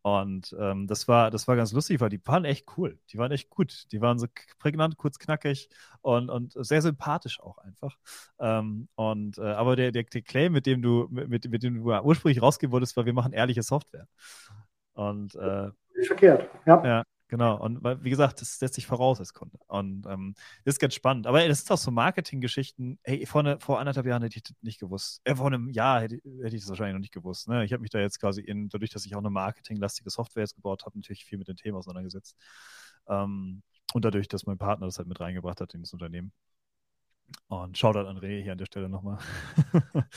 [0.01, 2.97] Und ähm, das war, das war ganz lustig, weil die waren echt cool.
[3.09, 3.91] Die waren echt gut.
[3.91, 4.27] Die waren so
[4.59, 5.69] prägnant, kurz knackig
[6.01, 7.97] und, und sehr sympathisch auch einfach.
[8.39, 11.91] Ähm, und äh, aber der, der, der Claim, mit dem du, mit, mit dem du
[12.01, 14.07] ursprünglich rausgehen wolltest, war, wir machen ehrliche Software.
[14.93, 15.69] Und äh,
[16.05, 16.83] verkehrt, ja.
[16.85, 17.03] ja.
[17.31, 19.57] Genau, und wie gesagt, das setzt sich voraus als Kunde.
[19.67, 20.33] Und ähm,
[20.65, 21.27] das ist ganz spannend.
[21.27, 22.99] Aber ey, das ist auch so Marketinggeschichten.
[23.03, 25.21] Hey, vor, ne, vor anderthalb Jahren hätte ich das nicht gewusst.
[25.23, 27.47] Äh, vor einem Jahr hätte, hätte ich das wahrscheinlich noch nicht gewusst.
[27.47, 27.63] Ne?
[27.63, 30.55] Ich habe mich da jetzt quasi in, dadurch, dass ich auch eine marketinglastige Software jetzt
[30.55, 32.35] gebaut habe, natürlich viel mit dem Thema auseinandergesetzt.
[33.07, 33.63] Ähm,
[33.93, 36.33] und dadurch, dass mein Partner das halt mit reingebracht hat in das Unternehmen.
[37.47, 39.17] Und Shoutout an Rehe hier an der Stelle nochmal.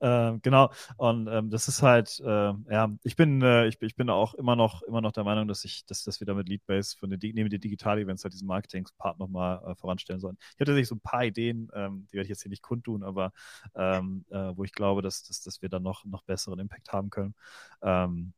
[0.00, 0.70] ähm, genau.
[0.96, 4.56] Und ähm, das ist halt, äh, ja, ich bin, äh, ich, ich bin auch immer
[4.56, 7.16] noch, immer noch der Meinung, dass ich, dass, dass wir da mit Leadbase für eine,
[7.16, 10.36] neben den Digital-Events halt diesen Marketing-Part nochmal äh, voranstellen sollen.
[10.38, 13.02] Ich hatte tatsächlich so ein paar Ideen, ähm, die werde ich jetzt hier nicht kundtun,
[13.02, 13.32] aber
[13.74, 17.10] ähm, äh, wo ich glaube, dass, dass, dass wir dann noch, noch besseren Impact haben
[17.10, 17.34] können.
[17.82, 18.34] Ähm,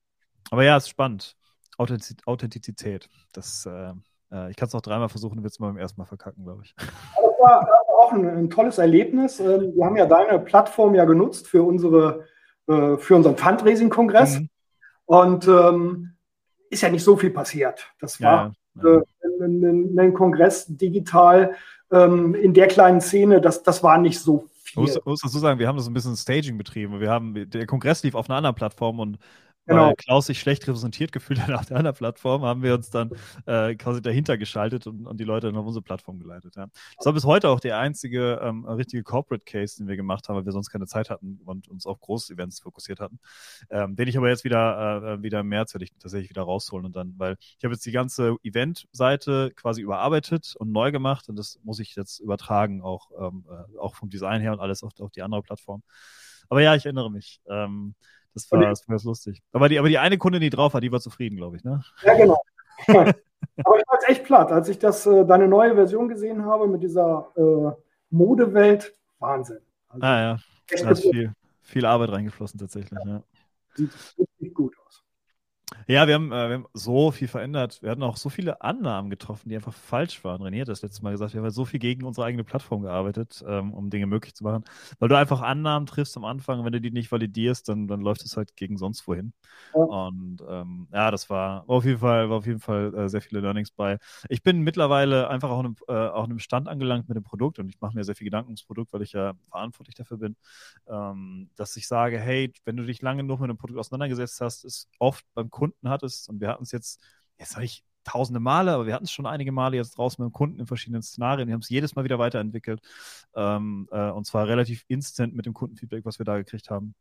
[0.51, 1.37] aber ja, es ist spannend.
[1.77, 3.09] Authentizität.
[3.33, 3.67] Das,
[4.35, 6.63] äh, ich kann es noch dreimal versuchen, wird es mal beim ersten Mal verkacken, glaube
[6.65, 6.75] ich.
[6.77, 6.87] Das
[7.41, 7.69] war,
[7.99, 9.39] auch ein, ein, tolles Erlebnis.
[9.41, 12.25] Ähm, wir haben ja deine Plattform ja genutzt für unsere
[12.67, 14.41] äh, für unseren Fundraising-Kongress.
[14.41, 14.49] Mhm.
[15.07, 16.15] Und ähm,
[16.71, 17.93] ist ja nicht so viel passiert.
[18.01, 18.99] Das war ja, ja.
[18.99, 19.03] Äh,
[19.41, 21.55] ein, ein, Kongress digital
[21.93, 24.85] ähm, in der kleinen Szene, das, das war nicht so viel.
[24.85, 27.01] Ich muss, muss dazu sagen, wir haben das ein bisschen Staging betrieben.
[27.01, 29.19] Wir haben, der Kongress lief auf einer anderen Plattform und
[29.67, 29.89] Genau.
[29.89, 33.11] Weil Klaus sich schlecht repräsentiert gefühlt hat auf der anderen Plattform, haben wir uns dann
[33.47, 36.57] äh, quasi dahinter geschaltet und, und, die Leute dann auf unsere Plattform geleitet.
[36.57, 36.67] Ja.
[36.97, 40.37] Das war bis heute auch der einzige ähm, richtige Corporate Case, den wir gemacht haben,
[40.37, 43.19] weil wir sonst keine Zeit hatten und uns auf Groß-Events fokussiert hatten.
[43.71, 46.85] Ähm, den ich aber jetzt wieder, äh, wieder im März werde ich tatsächlich wieder rausholen
[46.85, 51.37] und dann, weil ich habe jetzt die ganze Event-Seite quasi überarbeitet und neu gemacht und
[51.37, 54.93] das muss ich jetzt übertragen, auch, ähm, äh, auch vom Design her und alles auf,
[55.01, 55.83] auf die andere Plattform.
[56.51, 57.41] Aber ja, ich erinnere mich.
[57.49, 57.95] Ähm,
[58.35, 59.43] das war, das war ganz lustig.
[59.53, 61.83] Aber die, aber die eine Kundin, die drauf war, die war zufrieden, glaube ich, ne?
[62.03, 62.43] Ja, genau.
[62.89, 63.15] aber
[63.55, 66.83] ich war jetzt echt platt, als ich das, äh, deine neue Version gesehen habe mit
[66.83, 67.71] dieser äh,
[68.11, 68.95] Modewelt.
[69.21, 69.61] Wahnsinn.
[69.89, 70.39] Also, ah ja,
[70.83, 71.33] da ist viel,
[71.63, 73.11] viel Arbeit reingeflossen tatsächlich, ja.
[73.11, 73.23] ja.
[73.75, 75.04] Sieht richtig gut aus.
[75.87, 77.83] Ja, wir haben, äh, wir haben so viel verändert.
[77.83, 80.43] Wir hatten auch so viele Annahmen getroffen, die einfach falsch waren.
[80.43, 82.83] René hat das letzte Mal gesagt, wir haben halt so viel gegen unsere eigene Plattform
[82.83, 84.65] gearbeitet, ähm, um Dinge möglich zu machen.
[84.99, 88.25] Weil du einfach Annahmen triffst am Anfang, wenn du die nicht validierst, dann, dann läuft
[88.25, 89.35] es halt gegen sonst wohin.
[89.75, 89.81] Ja.
[89.83, 93.21] Und ähm, ja, das war, war, auf jeden Fall, war auf jeden Fall äh, sehr
[93.21, 93.99] viele Learnings bei.
[94.29, 97.69] Ich bin mittlerweile einfach auch einem, äh, auch einem Stand angelangt mit dem Produkt und
[97.69, 100.37] ich mache mir sehr viel Gedanken ums Produkt, weil ich ja verantwortlich dafür bin,
[100.89, 104.65] ähm, dass ich sage, hey, wenn du dich lange genug mit dem Produkt auseinandergesetzt hast,
[104.65, 106.29] ist oft beim Kunden Kunden hattest.
[106.29, 107.01] Und wir hatten es jetzt,
[107.39, 110.31] jetzt sage ich tausende Male, aber wir hatten es schon einige Male jetzt draußen mit
[110.31, 111.49] dem Kunden in verschiedenen Szenarien.
[111.49, 112.81] Wir haben es jedes Mal wieder weiterentwickelt.
[113.35, 116.95] Ähm, äh, und zwar relativ instant mit dem Kundenfeedback, was wir da gekriegt haben.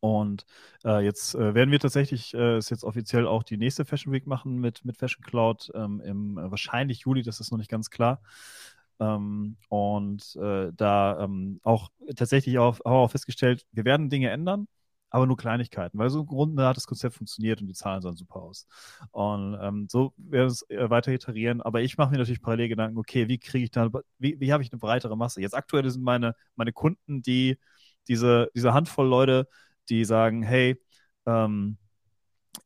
[0.00, 0.44] Und
[0.84, 4.60] äh, jetzt äh, werden wir tatsächlich, äh, jetzt offiziell auch die nächste Fashion Week machen
[4.60, 8.20] mit, mit Fashion Cloud ähm, im äh, wahrscheinlich Juli, das ist noch nicht ganz klar.
[9.00, 14.68] Ähm, und äh, da ähm, auch tatsächlich auch, auch festgestellt, wir werden Dinge ändern
[15.12, 18.16] aber nur Kleinigkeiten, weil so im Grunde hat das Konzept funktioniert und die Zahlen sahen
[18.16, 18.66] super aus.
[19.10, 22.68] Und ähm, so werden wir es äh, weiter iterieren, aber ich mache mir natürlich parallel
[22.68, 25.42] Gedanken, okay, wie kriege ich da, wie, wie habe ich eine breitere Masse?
[25.42, 27.58] Jetzt aktuell sind meine, meine Kunden, die
[28.08, 29.48] diese, diese Handvoll Leute,
[29.90, 30.80] die sagen, hey,
[31.26, 31.76] ähm,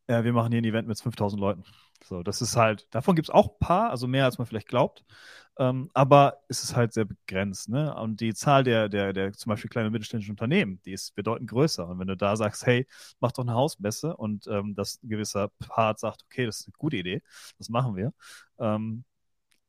[0.07, 1.63] äh, wir machen hier ein Event mit 5000 Leuten.
[2.03, 4.67] So, das ist halt, davon gibt es auch ein paar, also mehr als man vielleicht
[4.67, 5.03] glaubt.
[5.59, 7.69] Ähm, aber es ist halt sehr begrenzt.
[7.69, 7.93] Ne?
[7.95, 11.49] Und die Zahl der, der, der zum Beispiel kleinen und mittelständischen Unternehmen, die ist bedeutend
[11.49, 11.87] größer.
[11.87, 12.87] Und wenn du da sagst, hey,
[13.19, 16.73] mach doch eine Hausmesse und ähm, das ein gewisser Part sagt, okay, das ist eine
[16.77, 17.23] gute Idee,
[17.57, 18.13] das machen wir,
[18.59, 19.03] ähm,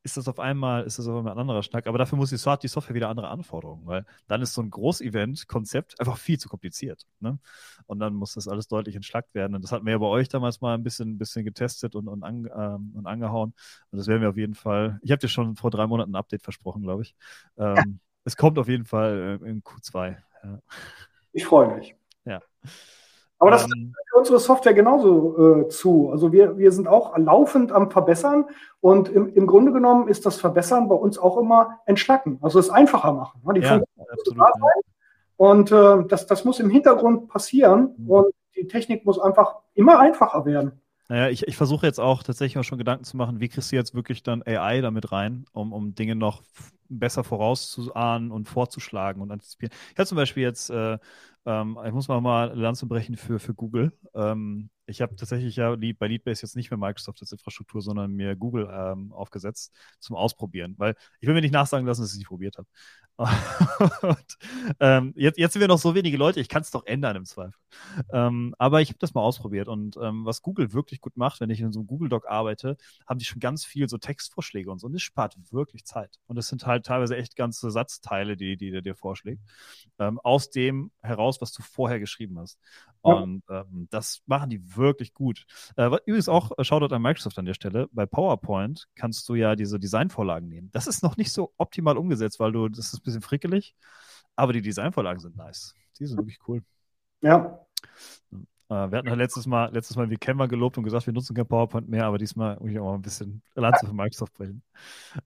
[0.03, 1.87] ist das auf einmal, ist das auf einmal ein anderer Schnack.
[1.87, 5.99] Aber dafür muss die, die Software wieder andere Anforderungen, weil dann ist so ein Groß-Event-Konzept
[5.99, 7.05] einfach viel zu kompliziert.
[7.19, 7.37] Ne?
[7.85, 9.55] Und dann muss das alles deutlich entschlackt werden.
[9.55, 12.07] Und das hatten wir ja bei euch damals mal ein bisschen, ein bisschen getestet und,
[12.07, 13.53] und, an, ähm, und angehauen.
[13.91, 14.99] Und das werden wir auf jeden Fall.
[15.03, 17.15] Ich habe dir schon vor drei Monaten ein Update versprochen, glaube ich.
[17.57, 17.83] Ähm, ja.
[18.23, 20.17] Es kommt auf jeden Fall äh, in Q2.
[20.43, 20.61] Ja.
[21.33, 21.95] Ich freue mich.
[22.25, 22.41] Ja.
[23.39, 26.09] Aber das ähm, für unsere Software genauso äh, zu.
[26.11, 28.45] Also wir, wir sind auch laufend am Verbessern
[28.81, 32.69] und im, im Grunde genommen ist das Verbessern bei uns auch immer entschlacken, also es
[32.69, 33.41] einfacher machen.
[33.45, 33.53] Ne?
[33.53, 33.81] Die ja,
[34.11, 34.51] absolut, ja.
[35.37, 38.09] Und äh, das, das muss im Hintergrund passieren mhm.
[38.09, 40.81] und die Technik muss einfach immer einfacher werden.
[41.09, 43.75] Naja, ich, ich versuche jetzt auch tatsächlich auch schon Gedanken zu machen, wie kriegst du
[43.75, 46.43] jetzt wirklich dann AI damit rein, um, um Dinge noch
[46.87, 49.73] besser vorauszuahnen und vorzuschlagen und antizipieren.
[49.91, 50.97] Ich habe zum Beispiel jetzt äh,
[51.45, 53.91] ähm, ich muss mal mal Lanze brechen für, für Google.
[54.13, 58.35] Ähm, ich habe tatsächlich ja bei Leadbase jetzt nicht mehr Microsoft als Infrastruktur, sondern mir
[58.35, 62.19] Google ähm, aufgesetzt zum Ausprobieren, weil ich will mir nicht nachsagen lassen, dass ich es
[62.19, 62.67] nicht probiert habe.
[64.01, 64.37] und,
[64.79, 67.25] ähm, jetzt, jetzt sind wir noch so wenige Leute, ich kann es doch ändern im
[67.25, 67.59] Zweifel.
[68.11, 71.49] Ähm, aber ich habe das mal ausprobiert und ähm, was Google wirklich gut macht, wenn
[71.49, 74.79] ich in so einem Google Doc arbeite, haben die schon ganz viel so Textvorschläge und
[74.79, 76.17] so und das spart wirklich Zeit.
[76.27, 79.41] Und das sind halt teilweise echt ganze Satzteile, die, die der dir vorschlägt,
[79.99, 82.57] ähm, aus dem heraus, was du vorher geschrieben hast.
[83.01, 84.78] Und ähm, das machen die wirklich
[85.13, 85.45] gut.
[85.75, 89.55] Äh, übrigens auch, äh, Shoutout an Microsoft an der Stelle, bei PowerPoint kannst du ja
[89.55, 90.69] diese Designvorlagen nehmen.
[90.71, 93.75] Das ist noch nicht so optimal umgesetzt, weil du, das ist ein bisschen frickelig,
[94.35, 95.73] aber die Designvorlagen sind nice.
[95.99, 96.61] Die sind wirklich cool.
[97.21, 97.59] Ja.
[98.69, 101.35] Äh, wir hatten ja letztes Mal, letztes Mal wie Canva gelobt und gesagt, wir nutzen
[101.35, 104.61] kein PowerPoint mehr, aber diesmal muss ich auch mal ein bisschen Lanze für Microsoft brechen.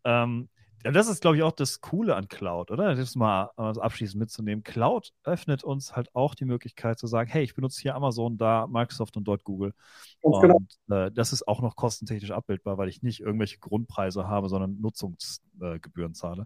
[0.04, 0.50] Ähm,
[0.84, 2.96] ja, das ist, glaube ich, auch das Coole an Cloud, oder?
[2.96, 4.64] Das mal also abschließend mitzunehmen.
[4.64, 8.68] Cloud öffnet uns halt auch die Möglichkeit zu sagen, hey, ich benutze hier Amazon, da
[8.68, 9.74] Microsoft und dort Google.
[10.22, 10.38] Genau.
[10.56, 11.06] und genau.
[11.06, 16.12] äh, das ist auch noch kostentechnisch abbildbar, weil ich nicht irgendwelche Grundpreise habe, sondern Nutzungsgebühren
[16.12, 16.46] äh, zahle.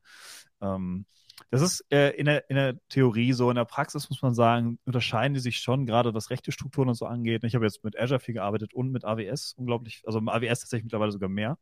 [0.61, 1.05] Ähm,
[1.49, 3.49] das ist äh, in, der, in der Theorie so.
[3.49, 6.95] In der Praxis muss man sagen, unterscheiden die sich schon, gerade was rechte Strukturen und
[6.95, 7.43] so angeht.
[7.43, 10.85] Ich habe jetzt mit Azure viel gearbeitet und mit AWS unglaublich, also mit AWS tatsächlich
[10.85, 11.57] mittlerweile sogar mehr.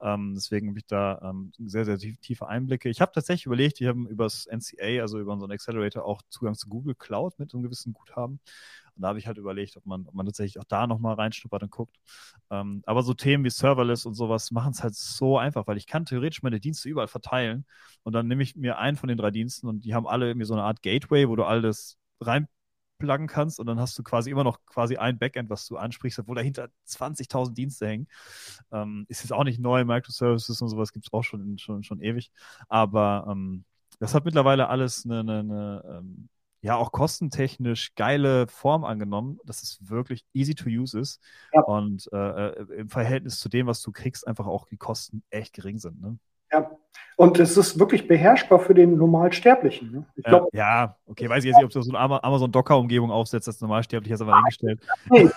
[0.00, 2.88] Ähm, deswegen habe ich da ähm, sehr, sehr tiefe Einblicke.
[2.88, 6.68] Ich habe tatsächlich überlegt, die haben übers NCA, also über unseren Accelerator, auch Zugang zu
[6.68, 8.40] Google Cloud mit einem gewissen Guthaben.
[8.98, 11.62] Und da habe ich halt überlegt, ob man, ob man tatsächlich auch da nochmal reinschnuppert
[11.62, 11.96] und guckt.
[12.50, 15.86] Ähm, aber so Themen wie Serverless und sowas machen es halt so einfach, weil ich
[15.86, 17.64] kann theoretisch meine Dienste überall verteilen
[18.02, 20.46] und dann nehme ich mir einen von den drei Diensten und die haben alle irgendwie
[20.46, 24.44] so eine Art Gateway, wo du alles reinpluggen kannst und dann hast du quasi immer
[24.44, 28.08] noch quasi ein Backend, was du ansprichst, obwohl dahinter 20.000 Dienste hängen.
[28.72, 32.00] Ähm, ist jetzt auch nicht neu, Microservices und sowas gibt es auch schon, schon, schon
[32.00, 32.32] ewig.
[32.68, 33.64] Aber ähm,
[34.00, 36.28] das hat mittlerweile alles eine, eine, eine ähm,
[36.60, 41.20] ja auch kostentechnisch geile Form angenommen, dass es wirklich easy to use ist
[41.52, 41.62] ja.
[41.62, 45.54] und äh, äh, im Verhältnis zu dem, was du kriegst, einfach auch die Kosten echt
[45.54, 46.00] gering sind.
[46.00, 46.18] Ne?
[46.52, 46.70] Ja,
[47.16, 49.92] und es ist wirklich beherrschbar für den Normalsterblichen.
[49.92, 50.06] Ne?
[50.16, 53.48] Ich glaub, ja, ja, okay, weiß ich jetzt nicht, ob du so eine Amazon-Docker-Umgebung aufsetzt,
[53.48, 54.80] als Normalsterblich hast aber eingestellt.
[55.10, 55.28] Nee,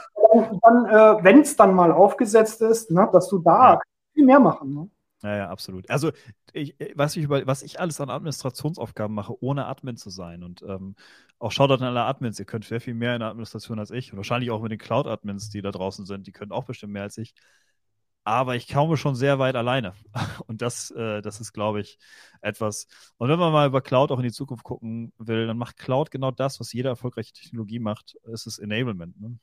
[0.62, 3.80] dann, äh, wenn es dann mal aufgesetzt ist, ne, dass du da ja.
[4.14, 4.74] viel mehr machen.
[4.74, 4.90] Ne?
[5.24, 5.88] Ja, ja, absolut.
[5.90, 6.12] Also,
[6.52, 10.44] ich, was, ich über, was ich alles an Administrationsaufgaben mache, ohne Admin zu sein.
[10.44, 10.96] Und ähm,
[11.38, 12.40] auch schaut an alle Admins.
[12.40, 14.12] Ihr könnt sehr viel mehr in der Administration als ich.
[14.12, 16.26] Und wahrscheinlich auch mit den Cloud-Admins, die da draußen sind.
[16.26, 17.34] Die können auch bestimmt mehr als ich.
[18.24, 19.94] Aber ich komme schon sehr weit alleine.
[20.48, 21.98] Und das, äh, das ist, glaube ich,
[22.42, 22.88] etwas.
[23.18, 26.12] Und wenn man mal über Cloud auch in die Zukunft gucken will, dann macht Cloud
[26.12, 28.16] genau das, was jede erfolgreiche Technologie macht.
[28.32, 29.20] Es ist Enablement.
[29.20, 29.40] Ne?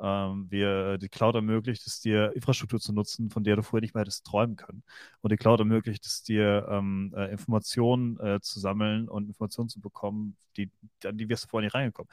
[0.00, 3.94] Ähm, wir, die Cloud ermöglicht es dir, Infrastruktur zu nutzen, von der du vorher nicht
[3.94, 4.82] mehr hättest träumen können.
[5.20, 9.80] Und die Cloud ermöglicht es dir, ähm, äh, Informationen äh, zu sammeln und Informationen zu
[9.80, 10.70] bekommen, die,
[11.04, 12.10] an die wirst du vorher nicht reingekommen.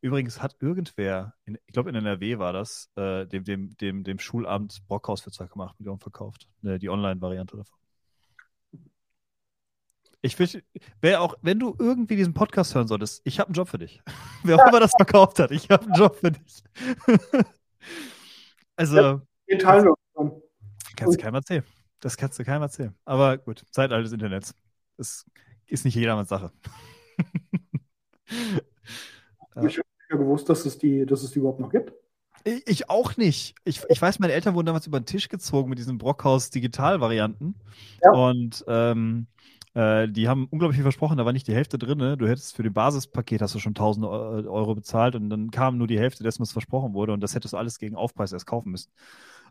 [0.00, 4.18] Übrigens hat irgendwer, in, ich glaube in NRW war das, äh, dem, dem, dem, dem
[4.20, 6.48] Schulamt Brockhaus für 2,8 Millionen verkauft.
[6.62, 7.78] Äh, die Online-Variante davon.
[10.20, 10.36] Ich
[11.00, 14.02] wer auch, wenn du irgendwie diesen Podcast hören solltest, ich habe einen Job für dich.
[14.42, 16.64] wer auch immer das verkauft hat, ich habe einen Job für dich.
[18.76, 19.20] also.
[19.48, 19.94] Den teilen wir
[20.96, 21.64] Kannst du keinem erzählen.
[22.00, 22.94] Das kannst du keinem erzählen.
[23.04, 24.54] Aber gut, Zeitalter des Internets.
[24.96, 25.24] Das
[25.66, 26.50] ist nicht jedermanns Sache.
[28.28, 31.92] ich habe ja gewusst, dass es, die, dass es die überhaupt noch gibt.
[32.66, 33.54] Ich auch nicht.
[33.64, 37.54] Ich, ich weiß, meine Eltern wurden damals über den Tisch gezogen mit diesen Brockhaus-Digital-Varianten.
[38.02, 38.10] Ja.
[38.12, 39.26] Und ähm,
[39.74, 41.98] äh, die haben unglaublich viel versprochen, da war nicht die Hälfte drin.
[42.18, 45.86] Du hättest für den Basispaket hast du schon 1000 Euro bezahlt und dann kam nur
[45.86, 48.70] die Hälfte dessen, was versprochen wurde und das hättest du alles gegen Aufpreis erst kaufen
[48.70, 48.90] müssen.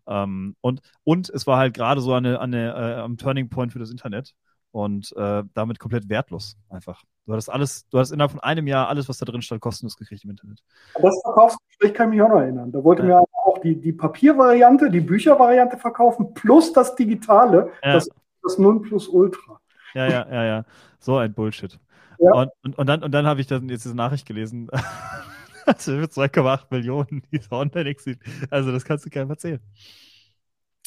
[0.07, 3.80] Ähm, und, und es war halt gerade so eine, eine, äh, am Turning Point für
[3.80, 4.34] das Internet
[4.72, 7.03] und äh, damit komplett wertlos einfach.
[7.26, 9.97] Du hattest alles, du hast innerhalb von einem Jahr alles, was da drin stand, kostenlos
[9.97, 10.63] gekriegt im Internet.
[11.01, 12.72] Das Verkaufsgespräch kann ich mich auch noch erinnern.
[12.72, 13.07] Da wollte ja.
[13.07, 17.93] mir auch die, die Papiervariante, die Büchervariante verkaufen, plus das Digitale, ja.
[17.93, 18.09] das,
[18.43, 19.59] das Nonplusultra.
[19.94, 20.66] Ja, ja, ja, ja.
[21.00, 21.80] So ein Bullshit.
[22.20, 22.32] Ja.
[22.32, 24.70] Und, und, und dann, und dann habe ich dann jetzt diese Nachricht gelesen.
[25.66, 28.20] also 2,8 Millionen, diese online exit
[28.50, 29.60] Also, das kannst du keinem erzählen.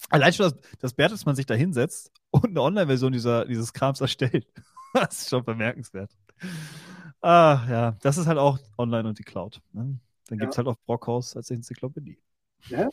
[0.09, 4.47] Allein schon, dass, dass Bertelsmann sich da hinsetzt und eine Online-Version dieses Krams erstellt.
[4.93, 6.11] das ist schon bemerkenswert.
[7.21, 9.61] Ah, ja, das ist halt auch online und die Cloud.
[9.73, 10.01] Ne?
[10.29, 12.19] Dann gibt es halt auch Brockhaus als Enzyklopädie.
[12.69, 12.89] Ja.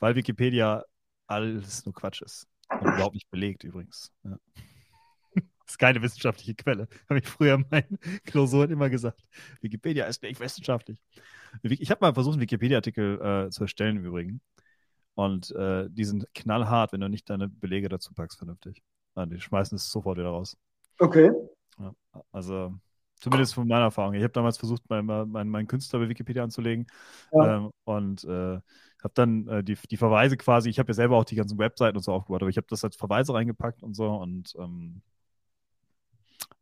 [0.00, 0.84] Weil Wikipedia
[1.26, 2.46] alles nur Quatsch ist.
[2.68, 4.12] Und überhaupt nicht belegt übrigens.
[4.24, 4.38] Ja.
[5.64, 6.88] Das ist keine wissenschaftliche Quelle.
[7.08, 9.22] Habe ich früher in meinen Klausuren immer gesagt.
[9.60, 11.00] Wikipedia ist nicht wissenschaftlich.
[11.62, 14.40] Ich habe mal versucht, einen Wikipedia-Artikel äh, zu erstellen im Übrigen.
[15.14, 18.82] Und äh, die sind knallhart, wenn du nicht deine Belege dazu packst, vernünftig.
[19.14, 20.56] Ah, die schmeißen es sofort wieder raus.
[20.98, 21.30] Okay.
[21.78, 21.94] Ja,
[22.32, 22.74] also,
[23.20, 24.14] zumindest von meiner Erfahrung.
[24.14, 26.86] Ich habe damals versucht, meinen mein, mein Künstler bei Wikipedia anzulegen.
[27.32, 27.56] Ja.
[27.56, 28.60] Ähm, und äh,
[29.04, 31.96] habe dann äh, die, die Verweise quasi, ich habe ja selber auch die ganzen Webseiten
[31.96, 35.02] und so aufgebaut, aber ich habe das als Verweise reingepackt und so und ähm,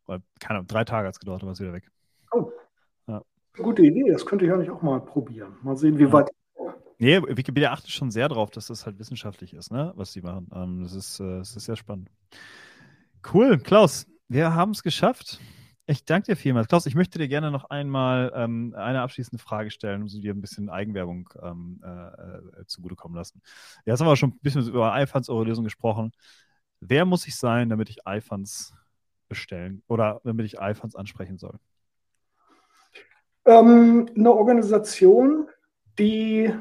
[0.07, 1.91] weil, keine Ahnung, drei Tage hat es gedauert, dann war es wieder weg.
[2.33, 2.51] Oh.
[3.07, 3.23] Ja.
[3.57, 5.57] Gute Idee, das könnte ich eigentlich auch mal probieren.
[5.63, 6.13] Mal sehen, wie ja.
[6.13, 6.31] weit.
[6.99, 9.93] Nee, Wikipedia achtet schon sehr darauf, dass das halt wissenschaftlich ist, ne?
[9.97, 10.49] was sie machen.
[10.55, 12.11] Ähm, das, ist, äh, das ist sehr spannend.
[13.33, 15.41] Cool, Klaus, wir haben es geschafft.
[15.87, 16.69] Ich danke dir vielmals.
[16.69, 20.33] Klaus, ich möchte dir gerne noch einmal ähm, eine abschließende Frage stellen, um sie dir
[20.33, 23.43] ein bisschen Eigenwerbung ähm, äh, äh, zugutekommen lassen.
[23.85, 26.13] Jetzt haben wir schon ein bisschen über iFunds, eure Lösung gesprochen.
[26.79, 28.75] Wer muss ich sein, damit ich iFunds
[29.33, 31.59] bestellen oder damit ich iPhones ansprechen soll?
[33.45, 35.49] Ähm, eine Organisation,
[35.99, 36.53] die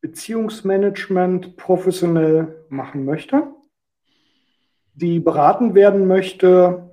[0.00, 3.54] Beziehungsmanagement professionell machen möchte,
[4.94, 6.90] die beraten werden möchte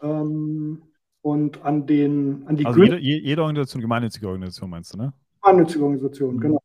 [0.00, 0.82] ähm,
[1.20, 5.12] und an den an die also jede, jede, Organisation, gemeinnützige Organisation meinst du, ne?
[5.42, 6.40] Gemeinnützige Organisation, mhm.
[6.40, 6.62] genau.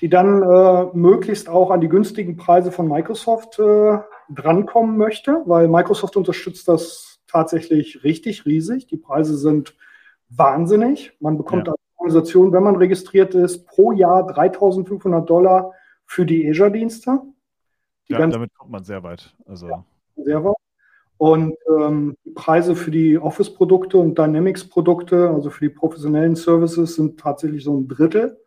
[0.00, 3.98] Die dann äh, möglichst auch an die günstigen Preise von Microsoft äh,
[4.30, 8.86] drankommen möchte, weil Microsoft unterstützt das tatsächlich richtig riesig.
[8.86, 9.76] Die Preise sind
[10.28, 11.16] wahnsinnig.
[11.20, 11.72] Man bekommt ja.
[11.72, 15.72] als Organisation, wenn man registriert ist, pro Jahr 3500 Dollar
[16.06, 17.20] für die Azure-Dienste.
[18.08, 19.34] Ja, damit kommt man sehr weit.
[19.46, 19.68] Also.
[19.68, 19.84] Ja,
[20.16, 20.56] sehr weit.
[21.18, 27.18] Und ähm, die Preise für die Office-Produkte und Dynamics-Produkte, also für die professionellen Services, sind
[27.18, 28.40] tatsächlich so ein Drittel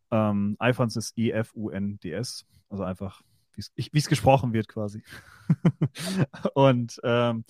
[0.09, 3.21] Ähm, iFunds ist I-F-U-N-D-S, also einfach,
[3.55, 5.01] wie es gesprochen wird quasi.
[6.53, 7.43] Und ähm,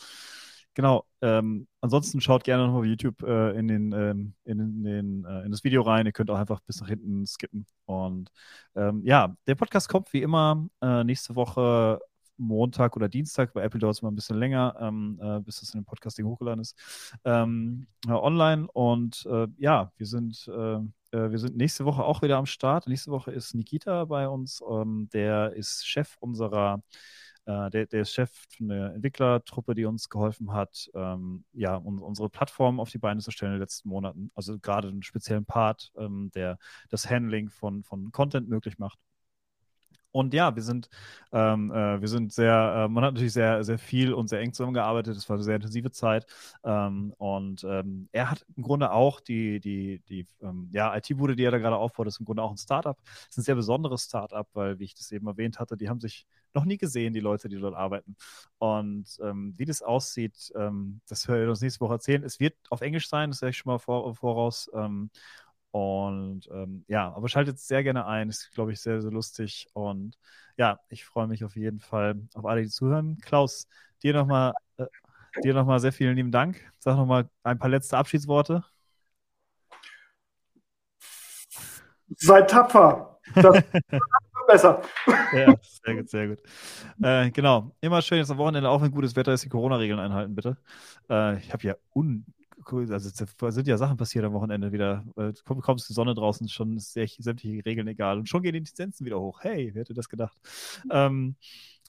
[0.78, 1.06] genau.
[1.22, 5.52] Ähm, ansonsten schaut gerne noch auf YouTube äh, in, den, ähm, in, den, äh, in
[5.52, 6.06] das Video rein.
[6.06, 7.66] Ihr könnt auch einfach bis nach hinten skippen.
[7.86, 8.30] Und
[8.76, 12.00] ähm, ja, der Podcast kommt wie immer äh, nächste Woche
[12.38, 13.54] Montag oder Dienstag.
[13.54, 16.28] Bei Apple dauert es mal ein bisschen länger, ähm, äh, bis das in dem Podcasting
[16.28, 16.78] hochgeladen ist,
[17.26, 18.68] ähm, äh, online.
[18.72, 22.86] Und äh, ja, wir sind, äh, äh, wir sind nächste Woche auch wieder am Start.
[22.88, 24.62] Nächste Woche ist Nikita bei uns.
[24.70, 26.84] Ähm, der ist Chef unserer
[27.48, 32.80] äh, der, der, Chef der Entwicklertruppe, die uns geholfen hat, ähm, ja, um, unsere Plattform
[32.80, 34.32] auf die Beine zu stellen in den letzten Monaten.
[34.36, 36.58] Also gerade einen speziellen Part, ähm, der
[36.90, 39.00] das Handling von, von Content möglich macht.
[40.12, 40.90] Und ja, wir sind,
[41.32, 44.52] ähm, äh, wir sind sehr, äh, man hat natürlich sehr, sehr viel und sehr eng
[44.52, 45.16] zusammengearbeitet.
[45.16, 46.26] Es war eine sehr intensive Zeit.
[46.64, 51.44] Ähm, und ähm, er hat im Grunde auch die, die, die ähm, ja, IT-Bude, die
[51.44, 52.98] er da gerade aufbaut, ist im Grunde auch ein Startup.
[53.06, 56.00] Es ist ein sehr besonderes Startup, weil, wie ich das eben erwähnt hatte, die haben
[56.00, 56.26] sich
[56.58, 58.16] noch nie gesehen, die Leute, die dort arbeiten.
[58.58, 62.24] Und ähm, wie das aussieht, ähm, das hören wir uns nächste Woche erzählen.
[62.24, 64.70] Es wird auf Englisch sein, das sage ich schon mal vor, voraus.
[65.72, 68.30] Und ähm, ja, aber schaltet sehr gerne ein.
[68.30, 69.68] Ist, glaube ich, sehr, sehr lustig.
[69.74, 70.18] Und
[70.58, 73.18] ja, ich freue mich auf jeden Fall auf alle, die zuhören.
[73.22, 73.68] Klaus,
[74.02, 74.88] dir nochmal äh,
[75.44, 76.72] dir noch sehr vielen lieben Dank.
[76.80, 78.64] Sag nochmal ein paar letzte Abschiedsworte.
[82.16, 83.20] Seid tapfer.
[83.36, 83.64] Das
[84.48, 84.82] besser.
[85.34, 86.40] Ja, sehr gut, sehr gut.
[87.02, 87.76] Äh, genau.
[87.82, 90.58] Immer schön jetzt am Wochenende, auch wenn gutes Wetter ist, die Corona-Regeln einhalten, bitte.
[91.10, 92.26] Äh, ich habe ja un
[92.72, 92.92] cool.
[92.92, 93.10] Also
[93.50, 95.06] sind ja Sachen passiert am Wochenende wieder.
[95.46, 98.18] Komm, kommst die Sonne draußen, schon ist sämtliche Regeln egal.
[98.18, 99.40] Und schon gehen die Lizenzen wieder hoch.
[99.42, 100.38] Hey, wer hätte das gedacht?
[100.92, 101.36] Ähm,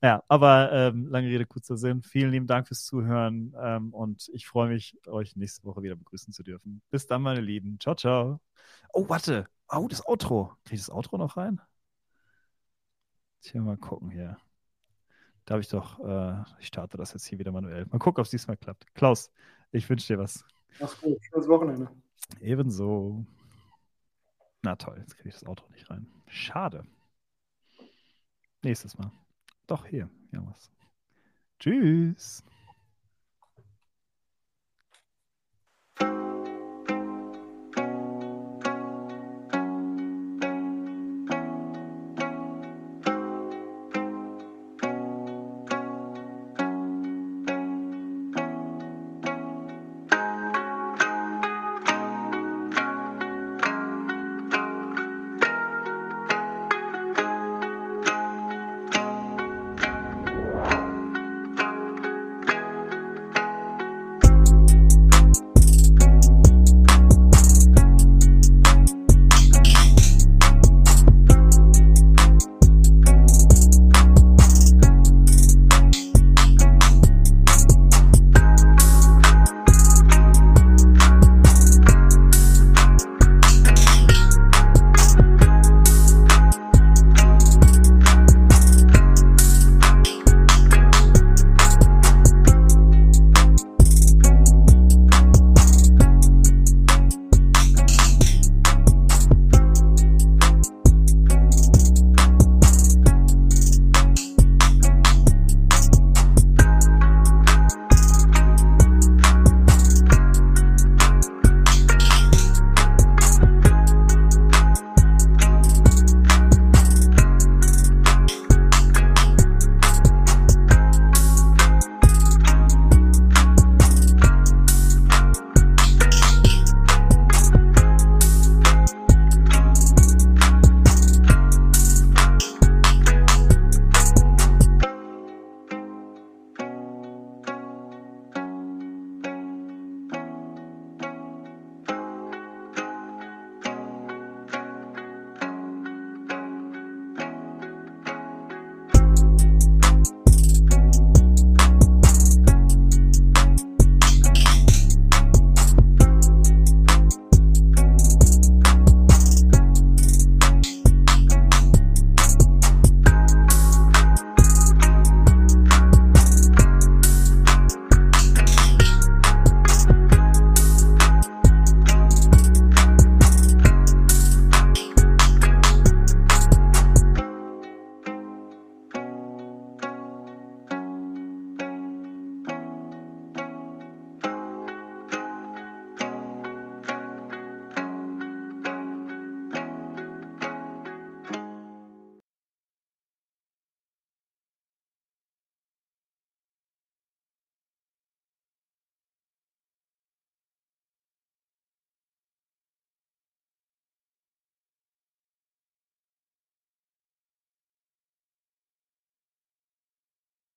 [0.03, 2.03] ja, aber ähm, lange Rede, kurzer Sinn.
[2.03, 6.33] Vielen lieben Dank fürs Zuhören ähm, und ich freue mich, euch nächste Woche wieder begrüßen
[6.33, 6.83] zu dürfen.
[6.91, 7.79] Bis dann, meine Lieben.
[7.81, 8.41] Ciao, ciao.
[8.93, 9.47] Oh, warte.
[9.71, 10.53] Oh, das Outro.
[10.65, 11.61] Krieg ich das Outro noch rein?
[13.41, 14.37] Tja, mal gucken hier.
[15.45, 17.87] Da habe ich doch, äh, ich starte das jetzt hier wieder manuell.
[17.87, 18.95] Mal gucken, ob es diesmal klappt.
[18.95, 19.31] Klaus,
[19.71, 20.45] ich wünsche dir was.
[20.79, 21.19] Mach's gut.
[21.25, 21.91] Schönes Wochenende.
[22.41, 23.25] Ebenso.
[24.63, 26.07] Na toll, jetzt kriege ich das Auto nicht rein.
[26.27, 26.85] Schade.
[28.63, 29.11] Nächstes Mal.
[29.67, 30.11] Doch, hier.
[30.31, 30.71] Hier was.
[31.59, 32.45] Tschüss.